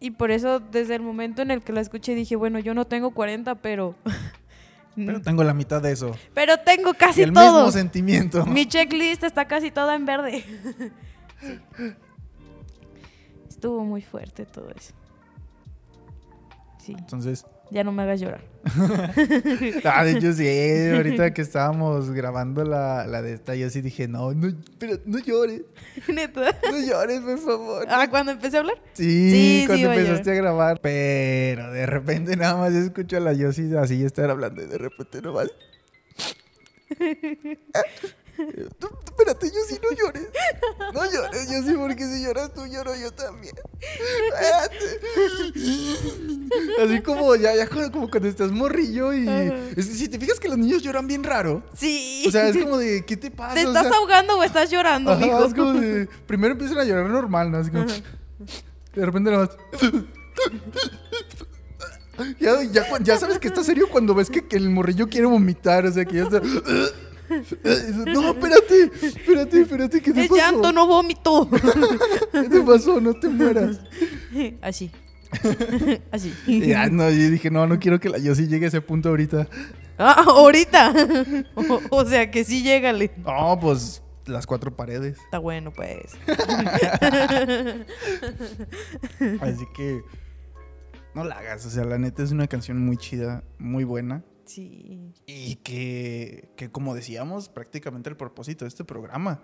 Y 0.00 0.12
por 0.12 0.30
eso, 0.30 0.60
desde 0.60 0.94
el 0.94 1.02
momento 1.02 1.42
en 1.42 1.50
el 1.50 1.62
que 1.62 1.74
la 1.74 1.82
escuché, 1.82 2.14
dije, 2.14 2.36
bueno, 2.36 2.58
yo 2.58 2.72
no 2.72 2.86
tengo 2.86 3.10
40, 3.10 3.56
pero. 3.56 3.94
Pero 4.94 5.22
tengo 5.22 5.42
la 5.44 5.54
mitad 5.54 5.80
de 5.80 5.92
eso. 5.92 6.14
pero 6.34 6.58
tengo 6.58 6.92
casi 6.94 7.22
el 7.22 7.32
todo. 7.32 7.58
mismo 7.58 7.72
sentimiento. 7.72 8.44
Mi 8.46 8.66
checklist 8.66 9.22
está 9.24 9.46
casi 9.46 9.70
toda 9.70 9.94
en 9.94 10.04
verde. 10.06 10.44
Sí. 11.40 11.60
Estuvo 13.48 13.84
muy 13.84 14.02
fuerte 14.02 14.44
todo 14.44 14.70
eso. 14.70 14.92
Sí, 16.78 16.94
Entonces, 16.98 17.46
ya 17.72 17.82
no 17.84 17.90
me 17.92 18.02
hagas 18.02 18.20
llorar. 18.20 18.44
ah, 19.84 20.04
de 20.04 20.12
hecho 20.12 20.32
sí, 20.32 20.46
ahorita 20.94 21.32
que 21.34 21.42
estábamos 21.42 22.10
grabando 22.10 22.64
la, 22.64 23.06
la 23.06 23.22
de 23.22 23.32
esta, 23.34 23.54
yo 23.56 23.68
sí 23.70 23.80
dije, 23.80 24.06
no, 24.06 24.32
no, 24.34 24.54
pero 24.78 24.98
no 25.04 25.18
llores, 25.18 25.62
Neta. 26.06 26.56
no 26.70 26.78
llores, 26.78 27.20
por 27.20 27.38
favor. 27.38 27.86
Ah, 27.88 28.06
cuando 28.08 28.32
empecé 28.32 28.58
a 28.58 28.60
hablar. 28.60 28.76
Sí, 28.92 29.30
Sí, 29.30 29.60
sí, 29.62 29.66
cuando 29.66 29.90
a 29.90 29.94
empezaste 29.96 30.30
a 30.30 30.34
grabar. 30.34 30.80
Pero 30.80 31.72
de 31.72 31.86
repente 31.86 32.36
nada 32.36 32.56
más 32.56 32.72
escucho 32.72 33.16
a 33.16 33.20
la 33.20 33.32
Yossi 33.32 33.74
así 33.74 34.04
estar 34.04 34.30
hablando 34.30 34.62
y 34.62 34.66
de 34.66 34.78
repente 34.78 35.22
nomás. 35.22 35.48
Espérate, 39.12 39.50
Yossi, 39.50 39.78
no 39.82 39.96
llores. 39.96 40.28
No 40.92 41.04
llores, 41.10 41.50
Yossi, 41.50 41.74
porque 41.74 42.04
si 42.06 42.24
lloras 42.24 42.52
tú, 42.52 42.66
lloro 42.66 42.94
yo 42.96 43.12
también. 43.12 43.54
Espérate. 43.80 45.00
Así 46.82 47.00
como 47.02 47.36
ya, 47.36 47.54
ya 47.54 47.68
como, 47.68 48.10
cuando 48.10 48.28
estás 48.28 48.50
morrillo 48.50 49.12
y... 49.12 49.28
Ajá. 49.28 49.54
es 49.76 49.86
si 49.86 50.08
te 50.08 50.18
fijas 50.18 50.40
que 50.40 50.48
los 50.48 50.58
niños 50.58 50.82
lloran 50.82 51.06
bien 51.06 51.22
raro. 51.24 51.62
Sí. 51.76 52.24
O 52.26 52.30
sea, 52.30 52.48
es 52.48 52.56
como 52.56 52.78
de, 52.78 53.04
¿qué 53.04 53.16
te 53.16 53.30
pasa? 53.30 53.54
¿Te 53.54 53.64
O 53.64 53.68
estás 53.68 53.88
sea, 53.88 53.96
ahogando 53.96 54.38
o 54.38 54.42
estás 54.42 54.70
llorando, 54.70 55.12
Ajá, 55.12 55.24
mijo? 55.24 55.44
es 55.44 55.54
como 55.54 55.72
de, 55.74 56.08
primero 56.26 56.52
empiezan 56.52 56.78
a 56.78 56.84
llorar 56.84 57.08
normal, 57.08 57.50
¿no? 57.50 57.58
Así 57.58 57.70
como, 57.70 57.84
de 57.84 59.06
repente 59.06 59.30
nada 59.30 59.46
más. 59.46 59.56
Ya, 62.38 62.62
ya, 62.62 62.86
ya 63.00 63.18
sabes 63.18 63.38
que 63.38 63.48
está 63.48 63.64
serio 63.64 63.88
cuando 63.90 64.14
ves 64.14 64.28
que, 64.30 64.46
que 64.46 64.56
el 64.56 64.68
morrillo 64.70 65.08
quiere 65.08 65.26
vomitar, 65.26 65.86
o 65.86 65.92
sea, 65.92 66.04
que 66.04 66.16
ya 66.16 66.22
está. 66.24 66.42
No, 67.28 68.30
espérate, 68.30 68.90
espérate, 69.06 69.60
espérate, 69.62 70.02
¿qué 70.02 70.12
te 70.12 70.22
Es 70.22 70.28
pasó? 70.28 70.40
llanto, 70.40 70.72
no 70.72 70.86
vómito. 70.86 71.48
¿Qué 72.32 72.42
te 72.48 72.60
pasó? 72.62 73.00
No 73.00 73.14
te 73.14 73.28
mueras. 73.28 73.80
Así. 74.62 74.90
Así. 76.12 76.32
Ya, 76.46 76.88
no, 76.88 77.08
yo 77.08 77.30
dije, 77.30 77.50
no, 77.50 77.66
no 77.66 77.78
quiero 77.78 77.98
que 78.00 78.08
la 78.10 78.18
Yossi 78.18 78.48
llegue 78.48 78.66
a 78.66 78.68
ese 78.68 78.80
punto 78.82 79.08
ahorita. 79.08 79.48
Ah, 79.98 80.24
ahorita. 80.26 80.92
O, 81.54 81.80
o 81.90 82.04
sea 82.04 82.30
que 82.30 82.44
sí, 82.44 82.62
llégale. 82.62 83.12
No, 83.24 83.58
pues 83.60 84.02
las 84.26 84.46
cuatro 84.46 84.74
paredes. 84.76 85.18
Está 85.18 85.38
bueno, 85.38 85.72
pues. 85.72 86.12
Así 89.40 89.64
que 89.74 90.02
no 91.14 91.24
la 91.24 91.36
hagas, 91.38 91.66
o 91.66 91.70
sea, 91.70 91.84
la 91.84 91.98
neta 91.98 92.22
es 92.22 92.30
una 92.32 92.46
canción 92.46 92.78
muy 92.84 92.96
chida, 92.96 93.42
muy 93.58 93.84
buena. 93.84 94.24
Sí. 94.44 95.12
Y 95.26 95.56
que, 95.56 96.48
que 96.56 96.70
como 96.70 96.94
decíamos, 96.94 97.48
prácticamente 97.48 98.10
el 98.10 98.16
propósito 98.16 98.64
de 98.64 98.68
este 98.68 98.84
programa. 98.84 99.40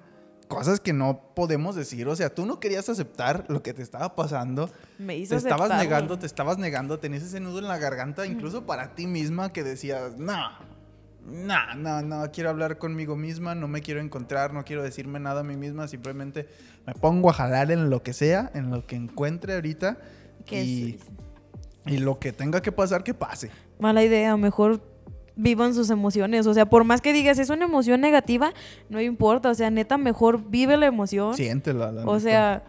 Cosas 0.48 0.80
que 0.80 0.94
no 0.94 1.34
podemos 1.34 1.76
decir. 1.76 2.08
O 2.08 2.16
sea, 2.16 2.34
tú 2.34 2.46
no 2.46 2.58
querías 2.58 2.88
aceptar 2.88 3.44
lo 3.48 3.62
que 3.62 3.74
te 3.74 3.82
estaba 3.82 4.16
pasando. 4.16 4.70
Me 4.98 5.16
hizo 5.16 5.34
Te 5.34 5.36
estabas 5.36 5.68
negando, 5.78 6.18
te 6.18 6.24
estabas 6.26 6.56
negando. 6.56 6.98
Tenías 6.98 7.22
ese 7.22 7.38
nudo 7.38 7.58
en 7.58 7.68
la 7.68 7.76
garganta, 7.76 8.24
incluso 8.26 8.64
para 8.64 8.94
ti 8.94 9.06
misma, 9.06 9.52
que 9.52 9.62
decías, 9.62 10.16
no, 10.16 10.48
no, 11.26 11.74
no, 11.76 12.00
no, 12.00 12.30
quiero 12.32 12.48
hablar 12.48 12.78
conmigo 12.78 13.14
misma, 13.14 13.54
no 13.54 13.68
me 13.68 13.82
quiero 13.82 14.00
encontrar, 14.00 14.54
no 14.54 14.64
quiero 14.64 14.82
decirme 14.82 15.20
nada 15.20 15.40
a 15.40 15.44
mí 15.44 15.56
misma. 15.56 15.86
Simplemente 15.86 16.48
me 16.86 16.94
pongo 16.94 17.28
a 17.28 17.34
jalar 17.34 17.70
en 17.70 17.90
lo 17.90 18.02
que 18.02 18.14
sea, 18.14 18.50
en 18.54 18.70
lo 18.70 18.86
que 18.86 18.96
encuentre 18.96 19.54
ahorita. 19.54 19.98
Que 20.46 20.64
y, 20.64 20.94
es- 20.94 21.02
y 21.88 21.98
lo 21.98 22.18
que 22.18 22.32
tenga 22.32 22.62
que 22.62 22.72
pasar, 22.72 23.02
que 23.04 23.14
pase. 23.14 23.50
Mala 23.78 24.02
idea, 24.04 24.36
mejor 24.36 24.80
vivan 25.36 25.74
sus 25.74 25.90
emociones. 25.90 26.46
O 26.46 26.54
sea, 26.54 26.66
por 26.68 26.84
más 26.84 27.00
que 27.00 27.12
digas 27.12 27.38
es 27.38 27.50
una 27.50 27.64
emoción 27.64 28.00
negativa, 28.00 28.52
no 28.88 29.00
importa. 29.00 29.50
O 29.50 29.54
sea, 29.54 29.70
neta, 29.70 29.96
mejor 29.98 30.48
vive 30.50 30.76
la 30.76 30.86
emoción. 30.86 31.34
Siéntela. 31.34 31.92
la 31.92 32.02
O 32.02 32.14
neta. 32.16 32.20
sea, 32.20 32.64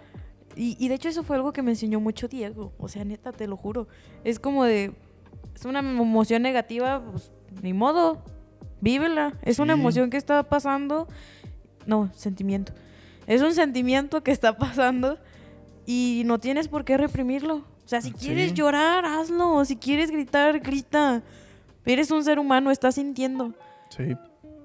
y, 0.56 0.76
y 0.84 0.88
de 0.90 0.96
hecho 0.96 1.10
eso 1.10 1.24
fue 1.24 1.36
algo 1.36 1.54
que 1.54 1.62
me 1.62 1.72
enseñó 1.72 2.00
mucho 2.00 2.28
Diego. 2.28 2.74
O 2.78 2.88
sea, 2.88 3.04
neta, 3.06 3.32
te 3.32 3.48
lo 3.48 3.58
juro. 3.58 3.88
Es 4.24 4.40
como 4.40 4.64
de, 4.66 4.94
es 5.56 5.66
una 5.66 5.80
emoción 5.80 6.42
negativa, 6.42 7.02
pues 7.12 7.32
ni 7.62 7.74
modo, 7.74 8.24
vívela. 8.82 9.34
Es 9.42 9.60
una 9.60 9.74
emoción 9.74 10.10
que 10.10 10.18
está 10.18 10.44
pasando. 10.44 11.08
No, 11.86 12.12
sentimiento. 12.16 12.74
Es 13.26 13.42
un 13.42 13.54
sentimiento 13.54 14.22
que 14.24 14.32
está 14.32 14.58
pasando 14.60 15.18
y 15.86 16.24
no 16.26 16.40
tienes 16.40 16.68
por 16.68 16.86
qué 16.86 16.98
reprimirlo. 16.98 17.64
O 17.90 17.92
sea, 17.92 18.02
si 18.02 18.10
Sí. 18.10 18.14
quieres 18.28 18.54
llorar, 18.54 19.04
hazlo. 19.04 19.66
Si 19.66 19.76
quieres 19.76 20.12
gritar, 20.12 20.60
grita. 20.60 21.24
Eres 21.88 22.12
un 22.12 22.24
ser 22.24 22.38
humano, 22.38 22.70
estás 22.70 22.94
sintiendo. 22.94 23.56
Sí. 23.90 24.16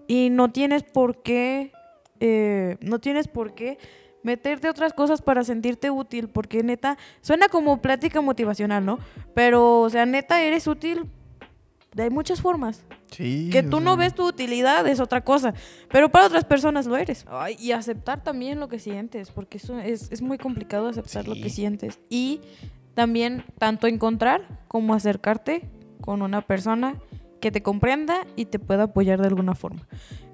Y 0.06 0.28
no 0.28 0.52
tienes 0.52 0.82
por 0.82 1.22
qué, 1.22 1.72
eh, 2.20 2.76
no 2.82 2.98
tienes 2.98 3.26
por 3.26 3.54
qué 3.54 3.78
meterte 4.22 4.68
otras 4.68 4.92
cosas 4.92 5.22
para 5.22 5.42
sentirte 5.42 5.90
útil, 5.90 6.28
porque 6.28 6.62
neta, 6.62 6.98
suena 7.22 7.48
como 7.48 7.80
plática 7.80 8.20
motivacional, 8.20 8.84
¿no? 8.84 8.98
Pero, 9.32 9.80
o 9.80 9.88
sea, 9.88 10.04
neta, 10.04 10.42
eres 10.42 10.66
útil 10.66 11.06
de 11.94 12.10
muchas 12.10 12.42
formas. 12.42 12.84
Sí. 13.10 13.48
Que 13.50 13.60
o 13.60 13.70
tú 13.70 13.80
no 13.80 13.96
ves 13.96 14.14
tu 14.14 14.26
utilidad 14.26 14.87
es 14.87 15.00
otra 15.00 15.22
cosa, 15.22 15.54
pero 15.90 16.10
para 16.10 16.26
otras 16.26 16.44
personas 16.44 16.84
lo 16.84 16.98
eres. 16.98 17.24
Ay, 17.30 17.56
y 17.58 17.72
aceptar 17.72 18.22
también 18.22 18.60
lo 18.60 18.68
que 18.68 18.78
sientes, 18.78 19.30
porque 19.30 19.56
eso 19.56 19.78
es, 19.78 20.12
es 20.12 20.20
muy 20.20 20.37
complicado 20.37 20.88
aceptar 20.88 21.26
lo 21.26 21.32
que 21.37 21.48
sientes. 21.48 22.00
Y 22.10 22.42
también 22.94 23.44
tanto 23.59 23.87
encontrar 23.87 24.62
como 24.68 24.94
acercarte 24.94 25.68
con 26.00 26.22
una 26.22 26.42
persona 26.42 26.96
que 27.40 27.50
te 27.50 27.62
comprenda 27.62 28.26
y 28.37 28.46
te 28.46 28.59
pueda 28.59 28.85
apoyar 28.85 29.20
de 29.20 29.26
alguna 29.26 29.54
forma. 29.54 29.87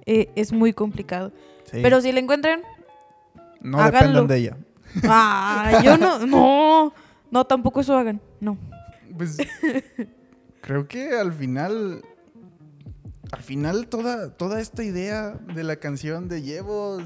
Eh, 0.07 0.31
es 0.37 0.53
muy 0.53 0.73
complicado. 0.73 1.33
sí. 1.65 1.81
Pero 1.83 2.01
si 2.01 2.13
la 2.13 2.21
encuentran, 2.21 2.63
no 3.61 3.81
háganlo. 3.81 4.23
dependan 4.23 4.27
de 4.29 4.37
ella. 4.37 4.57
ah, 5.05 5.81
yo 5.85 5.97
no, 5.97 6.27
no, 6.27 6.95
no, 7.31 7.47
tampoco 7.47 7.81
eso 7.81 7.97
hagan, 7.97 8.21
no. 8.41 8.59
Pues 9.17 9.39
creo 10.61 10.87
que 10.87 11.17
al 11.17 11.33
final. 11.33 12.03
Al 13.33 13.43
final, 13.43 13.87
toda, 13.87 14.37
toda 14.37 14.61
esta 14.61 14.83
idea 14.83 15.39
de 15.55 15.63
la 15.63 15.77
canción 15.77 16.27
de 16.27 16.43
llevo 16.43 16.99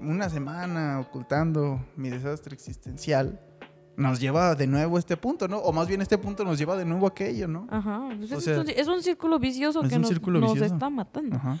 una 0.00 0.30
semana 0.30 1.00
ocultando 1.00 1.84
mi 1.96 2.08
desastre 2.08 2.54
existencial 2.54 3.38
nos 3.96 4.20
lleva 4.20 4.54
de 4.54 4.66
nuevo 4.66 4.96
a 4.96 4.98
este 4.98 5.16
punto, 5.16 5.46
¿no? 5.48 5.58
O 5.58 5.72
más 5.72 5.86
bien 5.88 6.00
este 6.02 6.18
punto 6.18 6.44
nos 6.44 6.58
lleva 6.58 6.76
de 6.76 6.84
nuevo 6.84 7.06
a 7.06 7.10
aquello, 7.10 7.46
¿no? 7.48 7.66
Ajá, 7.70 8.08
pues 8.18 8.32
O 8.32 8.38
es, 8.38 8.44
sea, 8.44 8.60
un, 8.60 8.68
es 8.68 8.86
un 8.88 9.02
círculo 9.02 9.38
vicioso 9.38 9.82
es 9.82 9.88
que 9.90 9.98
nos, 9.98 10.08
círculo 10.08 10.40
nos 10.40 10.58
está 10.60 10.90
matando. 10.90 11.36
Ajá. 11.36 11.58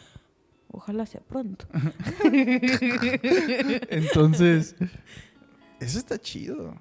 Ojalá 0.70 1.06
sea 1.06 1.20
pronto. 1.20 1.66
Entonces, 3.90 4.74
eso 5.80 5.98
está 5.98 6.18
chido. 6.18 6.74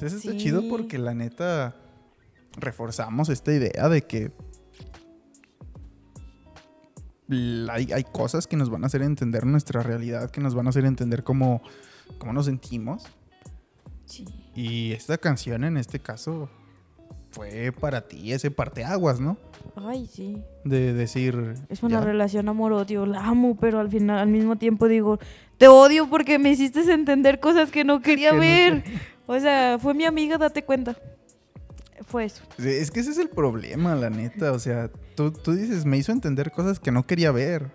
Eso 0.00 0.16
está 0.16 0.32
Sí. 0.32 0.36
chido 0.38 0.68
porque 0.68 0.98
la 0.98 1.14
neta 1.14 1.76
reforzamos 2.56 3.28
esta 3.28 3.52
idea 3.52 3.88
de 3.88 4.02
que 4.02 4.32
hay, 7.70 7.92
hay 7.92 8.04
cosas 8.04 8.46
que 8.46 8.56
nos 8.56 8.68
van 8.70 8.84
a 8.84 8.86
hacer 8.86 9.02
entender 9.02 9.46
nuestra 9.46 9.82
realidad, 9.82 10.30
que 10.30 10.40
nos 10.40 10.54
van 10.54 10.66
a 10.66 10.70
hacer 10.70 10.84
entender 10.84 11.24
cómo, 11.24 11.62
cómo 12.18 12.32
nos 12.32 12.46
sentimos. 12.46 13.04
Sí. 14.04 14.26
Y 14.54 14.92
esta 14.92 15.18
canción 15.18 15.64
en 15.64 15.76
este 15.76 15.98
caso 15.98 16.48
fue 17.30 17.72
para 17.72 18.02
ti 18.02 18.32
ese 18.32 18.50
parteaguas, 18.50 19.18
¿no? 19.18 19.38
Ay, 19.76 20.06
sí. 20.06 20.42
De 20.64 20.92
decir... 20.92 21.54
Es 21.68 21.82
una 21.82 22.00
ya, 22.00 22.04
relación 22.04 22.48
amor-odio. 22.48 23.06
La 23.06 23.24
amo, 23.26 23.56
pero 23.56 23.80
al 23.80 23.88
final, 23.88 24.18
al 24.18 24.28
mismo 24.28 24.56
tiempo 24.56 24.86
digo, 24.86 25.18
te 25.56 25.68
odio 25.68 26.08
porque 26.10 26.38
me 26.38 26.50
hiciste 26.50 26.80
entender 26.92 27.40
cosas 27.40 27.70
que 27.70 27.84
no 27.84 28.02
quería 28.02 28.30
Que 28.30 28.36
no 28.36 28.40
ver. 28.40 28.84
O 29.26 29.38
sea, 29.40 29.78
fue 29.80 29.94
mi 29.94 30.04
amiga, 30.04 30.36
date 30.36 30.64
cuenta. 30.64 30.96
Fue 32.06 32.24
eso. 32.24 32.42
Es 32.58 32.90
que 32.90 33.00
ese 33.00 33.12
es 33.12 33.18
el 33.18 33.30
problema, 33.30 33.94
la 33.94 34.10
neta. 34.10 34.52
O 34.52 34.58
sea, 34.58 34.90
tú, 35.14 35.32
tú 35.32 35.52
dices, 35.52 35.86
me 35.86 35.96
hizo 35.96 36.12
entender 36.12 36.50
cosas 36.50 36.78
que 36.78 36.92
no 36.92 37.06
quería 37.06 37.32
ver. 37.32 37.70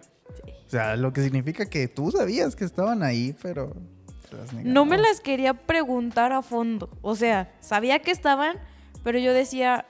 O 0.67 0.69
sea, 0.69 0.97
lo 0.97 1.13
que 1.13 1.23
significa 1.23 1.65
que 1.67 1.87
tú 1.87 2.11
sabías 2.11 2.55
que 2.55 2.65
estaban 2.65 3.01
ahí, 3.01 3.33
pero... 3.41 3.73
No 4.63 4.85
me 4.85 4.97
las 4.97 5.19
quería 5.19 5.53
preguntar 5.53 6.31
a 6.31 6.41
fondo. 6.41 6.89
O 7.01 7.15
sea, 7.15 7.53
sabía 7.59 7.99
que 7.99 8.11
estaban, 8.11 8.57
pero 9.03 9.19
yo 9.19 9.33
decía, 9.33 9.85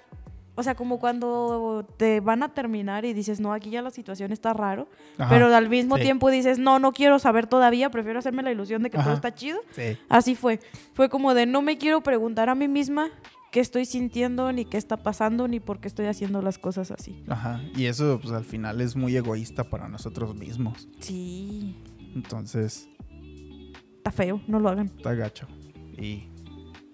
o 0.55 0.63
sea, 0.63 0.73
como 0.73 0.99
cuando 0.99 1.87
te 1.97 2.19
van 2.19 2.41
a 2.41 2.49
terminar 2.49 3.05
y 3.05 3.13
dices, 3.13 3.39
no, 3.39 3.53
aquí 3.53 3.69
ya 3.69 3.83
la 3.83 3.91
situación 3.91 4.31
está 4.31 4.53
raro. 4.53 4.87
Ajá, 5.19 5.29
Pero 5.29 5.55
al 5.55 5.69
mismo 5.69 5.97
sí. 5.97 6.01
tiempo 6.01 6.31
dices, 6.31 6.57
no, 6.57 6.79
no 6.79 6.93
quiero 6.93 7.19
saber 7.19 7.45
todavía, 7.45 7.91
prefiero 7.91 8.17
hacerme 8.17 8.41
la 8.41 8.51
ilusión 8.51 8.81
de 8.81 8.89
que 8.89 8.97
todo 8.97 9.13
está 9.13 9.35
chido. 9.35 9.59
Sí. 9.71 9.97
Así 10.09 10.33
fue. 10.33 10.59
Fue 10.93 11.09
como 11.09 11.35
de 11.35 11.45
no 11.45 11.61
me 11.61 11.77
quiero 11.77 12.01
preguntar 12.01 12.49
a 12.49 12.55
mí 12.55 12.67
misma 12.67 13.09
qué 13.51 13.59
estoy 13.59 13.85
sintiendo, 13.85 14.51
ni 14.51 14.65
qué 14.65 14.77
está 14.77 14.97
pasando, 14.97 15.47
ni 15.47 15.59
por 15.59 15.79
qué 15.79 15.87
estoy 15.87 16.07
haciendo 16.07 16.41
las 16.41 16.57
cosas 16.57 16.89
así. 16.89 17.23
Ajá. 17.27 17.61
Y 17.75 17.85
eso, 17.85 18.19
pues 18.19 18.33
al 18.33 18.43
final 18.43 18.81
es 18.81 18.95
muy 18.95 19.15
egoísta 19.15 19.63
para 19.63 19.87
nosotros 19.87 20.33
mismos. 20.33 20.87
Sí. 20.99 21.75
Entonces, 22.15 22.89
Está 24.07 24.23
feo, 24.23 24.41
no 24.47 24.59
lo 24.59 24.69
hagan. 24.69 24.87
está 24.95 25.13
gacho. 25.13 25.47
Y 25.97 26.23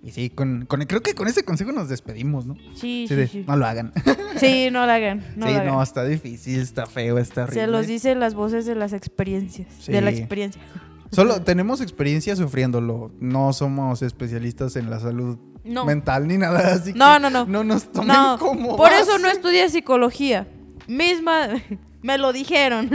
Y 0.01 0.11
sí, 0.11 0.29
con, 0.31 0.65
con- 0.65 0.81
creo 0.85 1.01
que 1.01 1.13
con 1.13 1.27
ese 1.27 1.43
consejo 1.45 1.71
nos 1.71 1.87
despedimos, 1.89 2.45
¿no? 2.47 2.55
Sí, 2.73 3.05
Sí, 3.05 3.07
sí, 3.09 3.15
de, 3.15 3.27
sí. 3.27 3.45
no 3.47 3.55
lo 3.55 3.65
hagan. 3.67 3.93
Sí, 4.37 4.69
no 4.71 4.85
lo 4.87 4.91
hagan. 4.91 5.19
No 5.35 5.45
sí, 5.45 5.53
lo 5.53 5.59
hagan. 5.59 5.73
no, 5.73 5.83
está 5.83 6.03
difícil, 6.05 6.59
está 6.59 6.87
feo, 6.87 7.19
está 7.19 7.43
horrible. 7.43 7.61
Se 7.61 7.67
los 7.67 7.85
dicen 7.87 8.19
las 8.19 8.33
voces 8.33 8.65
de 8.65 8.73
las 8.73 8.91
experiencias. 8.93 9.85
De 9.85 10.01
la 10.01 10.09
experiencia. 10.09 10.59
Solo 11.11 11.39
tenemos 11.43 11.81
experiencia 11.81 12.35
sufriéndolo. 12.35 13.11
No 13.19 13.53
somos 13.53 14.01
especialistas 14.01 14.75
en 14.75 14.89
la 14.89 14.99
salud 14.99 15.37
No. 15.63 15.85
mental 15.85 16.27
ni 16.27 16.39
nada 16.39 16.73
así. 16.73 16.93
No, 16.93 17.13
que 17.13 17.19
no, 17.21 17.29
no. 17.29 17.45
No 17.45 17.63
nos 17.63 17.91
tomen 17.91 18.07
No, 18.07 18.37
como 18.39 18.75
por 18.75 18.89
base. 18.89 19.03
eso 19.03 19.19
no 19.19 19.27
estudié 19.29 19.69
psicología. 19.69 20.47
Misma, 20.87 21.47
me 22.01 22.17
lo 22.17 22.33
dijeron. 22.33 22.89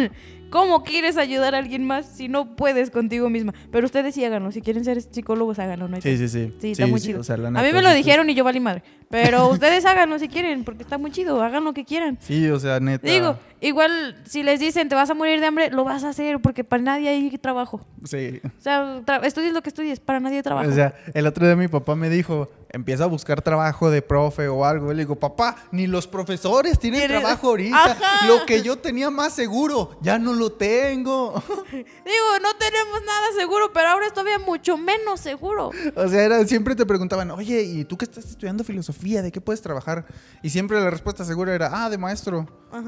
¿Cómo 0.51 0.83
quieres 0.83 1.17
ayudar 1.17 1.55
a 1.55 1.59
alguien 1.59 1.85
más 1.85 2.07
si 2.07 2.29
no 2.29 2.57
puedes 2.57 2.91
contigo 2.91 3.29
misma? 3.29 3.53
Pero 3.71 3.87
ustedes 3.87 4.15
sí 4.15 4.25
háganlo. 4.25 4.51
Si 4.51 4.63
quieren 4.63 4.85
ser 4.85 5.03
psicólogos, 5.03 5.59
háganlo. 5.59 5.89
No 5.89 6.01
Sí, 6.01 6.17
sí, 6.17 6.29
sí. 6.29 6.53
Sí, 6.61 6.71
está 6.73 6.87
muy 6.87 7.01
chido. 7.01 7.21
o 7.21 7.25
sea, 7.25 7.37
a 7.37 7.39
mí 7.39 7.73
me 7.73 7.83
lo 7.83 7.93
dijeron 7.93 8.31
y 8.31 8.35
yo 8.35 8.45
valí 8.45 8.61
madre. 8.61 8.83
Pero 9.11 9.49
ustedes 9.49 9.85
háganlo 9.87 10.19
si 10.19 10.29
quieren, 10.29 10.65
porque 10.65 10.83
está 10.83 10.99
muy 10.99 11.11
chido. 11.11 11.43
Hagan 11.43 11.65
lo 11.65 11.73
que 11.73 11.85
quieran. 11.85 12.19
Sí, 12.21 12.49
o 12.51 12.59
sea, 12.59 12.79
neta. 12.79 13.09
Digo, 13.09 13.39
igual 13.61 14.17
si 14.27 14.43
les 14.43 14.61
dicen 14.61 14.89
te 14.89 14.95
vas 14.95 15.09
a 15.09 15.15
morir 15.15 15.41
de 15.41 15.47
hambre, 15.47 15.71
lo 15.71 15.85
vas 15.85 16.05
a 16.05 16.11
hacer 16.11 16.41
porque 16.41 16.63
para 16.65 16.83
nadie 16.83 17.09
hay 17.09 17.31
trabajo. 17.39 17.81
Sí. 18.05 18.41
O 18.45 18.63
sea, 18.63 19.03
estudies 19.23 19.53
lo 19.53 19.63
que 19.63 19.71
estudies, 19.71 20.01
para 20.01 20.21
nadie 20.21 20.37
hay 20.37 20.43
trabajo. 20.43 20.69
O 20.69 20.75
sea, 20.75 20.95
el 21.15 21.27
otro 21.27 21.47
día 21.47 21.57
mi 21.57 21.69
papá 21.69 21.95
me 21.95 22.11
dijo, 22.11 22.51
empieza 22.71 23.05
a 23.05 23.07
buscar 23.07 23.43
trabago 23.43 23.91
de 23.91 24.03
profe 24.03 24.49
o 24.49 24.65
algo. 24.65 24.93
Y 24.93 24.97
le 24.97 25.03
digo, 25.03 25.17
papá, 25.17 25.57
ni 25.73 25.87
los 25.87 26.07
profesores 26.07 26.79
tienen 26.79 27.09
trabajo 27.09 27.49
ahorita. 27.49 27.85
Ajá. 27.85 28.27
Lo 28.27 28.45
que 28.45 28.63
yo 28.63 28.77
tenía 28.77 29.11
más 29.11 29.35
seguro, 29.35 29.99
ya 30.03 30.19
no 30.19 30.35
lo 30.35 30.53
tengo. 30.53 31.43
Digo, 31.73 32.27
no 32.43 32.55
tenemos 32.59 33.03
nada 33.07 33.27
seguro, 33.39 33.73
pero 33.73 33.89
ahora 33.89 34.07
es 34.07 34.13
todavía 34.13 34.39
mucho 34.39 34.77
menos 34.77 35.21
seguro. 35.21 35.71
O 35.95 36.09
sea, 36.09 36.23
era, 36.23 36.47
siempre 36.47 36.75
te 36.75 36.85
preguntaban, 36.85 37.31
oye, 37.31 37.63
¿y 37.63 37.85
tú 37.85 37.97
que 37.97 38.05
estás 38.05 38.25
estudiando 38.27 38.65
filosofía? 38.65 38.98
¿De 39.03 39.31
qué 39.33 39.41
puedes 39.41 39.63
trabajar? 39.63 40.07
Y 40.43 40.51
siempre 40.51 40.81
la 40.81 40.91
respuesta 40.91 41.25
segura 41.25 41.55
era, 41.55 41.71
ah, 41.85 41.89
de 41.91 41.99
maestro, 41.99 42.47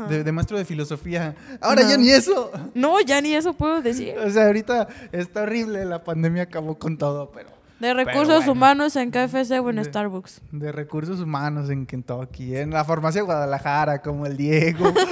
de, 0.08 0.24
de 0.24 0.32
maestro 0.32 0.58
de 0.58 0.64
filosofía. 0.64 1.34
Ahora 1.60 1.82
Ajá. 1.82 1.90
ya 1.90 1.96
ni 1.96 2.10
eso. 2.10 2.50
No, 2.74 3.00
ya 3.00 3.20
ni 3.20 3.34
eso 3.34 3.52
puedo 3.54 3.80
decir. 3.80 4.14
O 4.26 4.30
sea, 4.30 4.46
ahorita 4.46 4.88
está 5.12 5.42
horrible, 5.42 5.84
la 5.84 6.02
pandemia 6.04 6.42
acabó 6.44 6.78
con 6.78 6.98
todo, 6.98 7.30
pero 7.30 7.48
De 7.78 7.94
recursos 7.94 8.36
bueno. 8.38 8.52
humanos 8.52 8.96
en 8.96 9.10
KFC 9.10 9.52
o 9.62 9.70
en 9.70 9.76
De- 9.76 9.84
Starbucks. 9.84 10.40
de 10.52 10.72
recursos 10.72 11.20
humanos 11.20 11.70
en 11.70 11.86
Kentucky, 11.86 12.56
en 12.56 12.70
la 12.70 12.84
farmacia 12.84 13.22
Guadalajara, 13.22 14.02
como 14.02 14.26
el 14.26 14.36
Diego. 14.36 14.92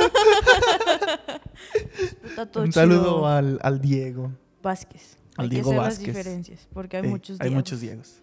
Un 2.56 2.72
saludo 2.72 3.26
al, 3.26 3.58
al 3.62 3.80
Diego. 3.80 4.32
Vázquez. 4.62 5.16
al 5.36 5.44
hay 5.44 5.50
Diego 5.50 5.70
que 5.70 5.76
hacer 5.76 5.88
Vázquez. 5.88 6.06
las 6.08 6.16
diferencias, 6.16 6.68
porque 6.72 6.96
hay 6.98 7.02
Sí, 7.04 7.08
muchos 7.08 7.40
Hay 7.40 7.48
Diegos. 7.48 7.56
muchos 7.56 7.80
Diegos. 7.80 8.14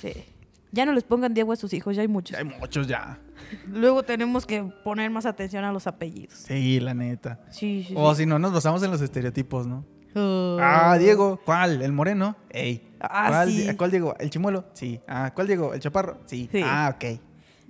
Sí. 0.00 0.12
Ya 0.76 0.84
no 0.84 0.92
les 0.92 1.04
pongan 1.04 1.32
Diego 1.32 1.52
a 1.52 1.56
sus 1.56 1.72
hijos, 1.72 1.96
ya 1.96 2.02
hay 2.02 2.08
muchos. 2.08 2.36
Hay 2.36 2.44
muchos 2.44 2.86
ya. 2.86 3.18
Luego 3.66 4.02
tenemos 4.02 4.44
que 4.44 4.62
poner 4.84 5.10
más 5.10 5.24
atención 5.24 5.64
a 5.64 5.72
los 5.72 5.86
apellidos. 5.86 6.34
Sí, 6.34 6.80
la 6.80 6.92
neta. 6.92 7.40
Sí, 7.50 7.84
sí, 7.88 7.94
O 7.96 8.14
sí. 8.14 8.22
si 8.22 8.26
no, 8.26 8.38
nos 8.38 8.52
basamos 8.52 8.82
en 8.82 8.90
los 8.90 9.00
estereotipos, 9.00 9.66
¿no? 9.66 9.86
Oh. 10.14 10.58
Ah, 10.60 10.98
Diego. 10.98 11.40
¿Cuál? 11.46 11.80
¿El 11.80 11.92
moreno? 11.92 12.36
Ey. 12.50 12.94
Ah, 13.00 13.28
¿Cuál, 13.28 13.50
sí. 13.50 13.74
¿Cuál 13.74 13.90
Diego? 13.90 14.14
¿El 14.18 14.28
chimuelo? 14.28 14.66
Sí. 14.74 15.00
Ah, 15.08 15.32
¿cuál 15.34 15.46
Diego? 15.46 15.72
¿El 15.72 15.80
chaparro? 15.80 16.20
Sí. 16.26 16.50
Sí. 16.52 16.60
Ah, 16.62 16.94
ok. 16.94 17.20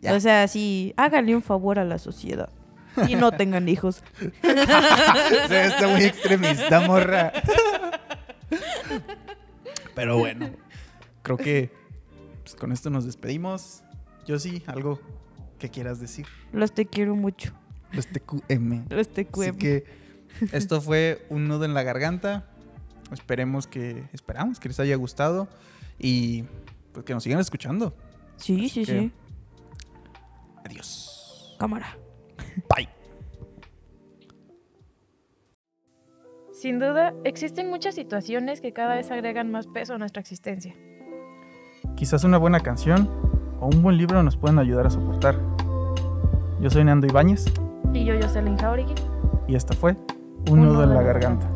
Ya. 0.00 0.14
O 0.14 0.20
sea, 0.20 0.48
sí, 0.48 0.92
háganle 0.96 1.36
un 1.36 1.42
favor 1.42 1.78
a 1.78 1.84
la 1.84 1.98
sociedad. 1.98 2.48
Y 3.08 3.14
no 3.14 3.30
tengan 3.32 3.68
hijos. 3.68 4.02
O 4.42 5.48
sea, 5.48 5.66
está 5.66 5.86
muy 5.86 6.02
extremista, 6.04 6.80
morra. 6.80 7.32
Pero 9.94 10.18
bueno, 10.18 10.50
creo 11.22 11.36
que 11.36 11.70
pues, 12.46 12.54
con 12.54 12.70
esto 12.70 12.90
nos 12.90 13.04
despedimos. 13.04 13.82
Yo 14.24 14.38
sí, 14.38 14.62
algo 14.68 15.00
que 15.58 15.68
quieras 15.68 15.98
decir. 15.98 16.26
Los 16.52 16.72
te 16.72 16.86
quiero 16.86 17.16
mucho. 17.16 17.52
Los 17.92 18.06
TQM. 18.06 18.84
Los 18.88 19.08
te 19.08 19.26
Así 19.32 19.52
que 19.52 19.84
esto 20.52 20.80
fue 20.80 21.26
un 21.28 21.48
nudo 21.48 21.64
en 21.64 21.74
la 21.74 21.82
garganta. 21.82 22.48
Esperemos 23.10 23.66
que, 23.66 24.04
esperamos 24.12 24.60
que 24.60 24.68
les 24.68 24.78
haya 24.78 24.94
gustado 24.94 25.48
y 25.98 26.44
pues 26.92 27.04
que 27.04 27.14
nos 27.14 27.24
sigan 27.24 27.40
escuchando. 27.40 27.96
Sí, 28.36 28.68
sí, 28.68 28.84
que- 28.84 29.00
sí. 29.00 29.12
Adiós. 30.64 31.56
Cámara. 31.58 31.98
Bye. 32.76 32.88
Sin 36.52 36.78
duda, 36.78 37.12
existen 37.24 37.70
muchas 37.70 37.96
situaciones 37.96 38.60
que 38.60 38.72
cada 38.72 38.94
vez 38.94 39.10
agregan 39.10 39.50
más 39.50 39.66
peso 39.66 39.94
a 39.94 39.98
nuestra 39.98 40.20
existencia. 40.20 40.74
Quizás 41.96 42.24
una 42.24 42.38
buena 42.38 42.60
canción 42.60 43.08
o 43.60 43.66
un 43.66 43.82
buen 43.82 43.96
libro 43.96 44.22
nos 44.22 44.36
pueden 44.36 44.58
ayudar 44.58 44.86
a 44.86 44.90
soportar. 44.90 45.36
Yo 46.60 46.70
soy 46.70 46.84
Nando 46.84 47.06
Ibáñez 47.06 47.44
Y 47.92 48.04
yo, 48.04 48.14
Jocelyn 48.20 48.56
Jauregui. 48.58 48.94
y 49.46 49.54
esta 49.54 49.74
fue 49.74 49.96
Un 50.50 50.62
nudo 50.64 50.84
en 50.84 50.94
la 50.94 51.02
garganta. 51.02 51.46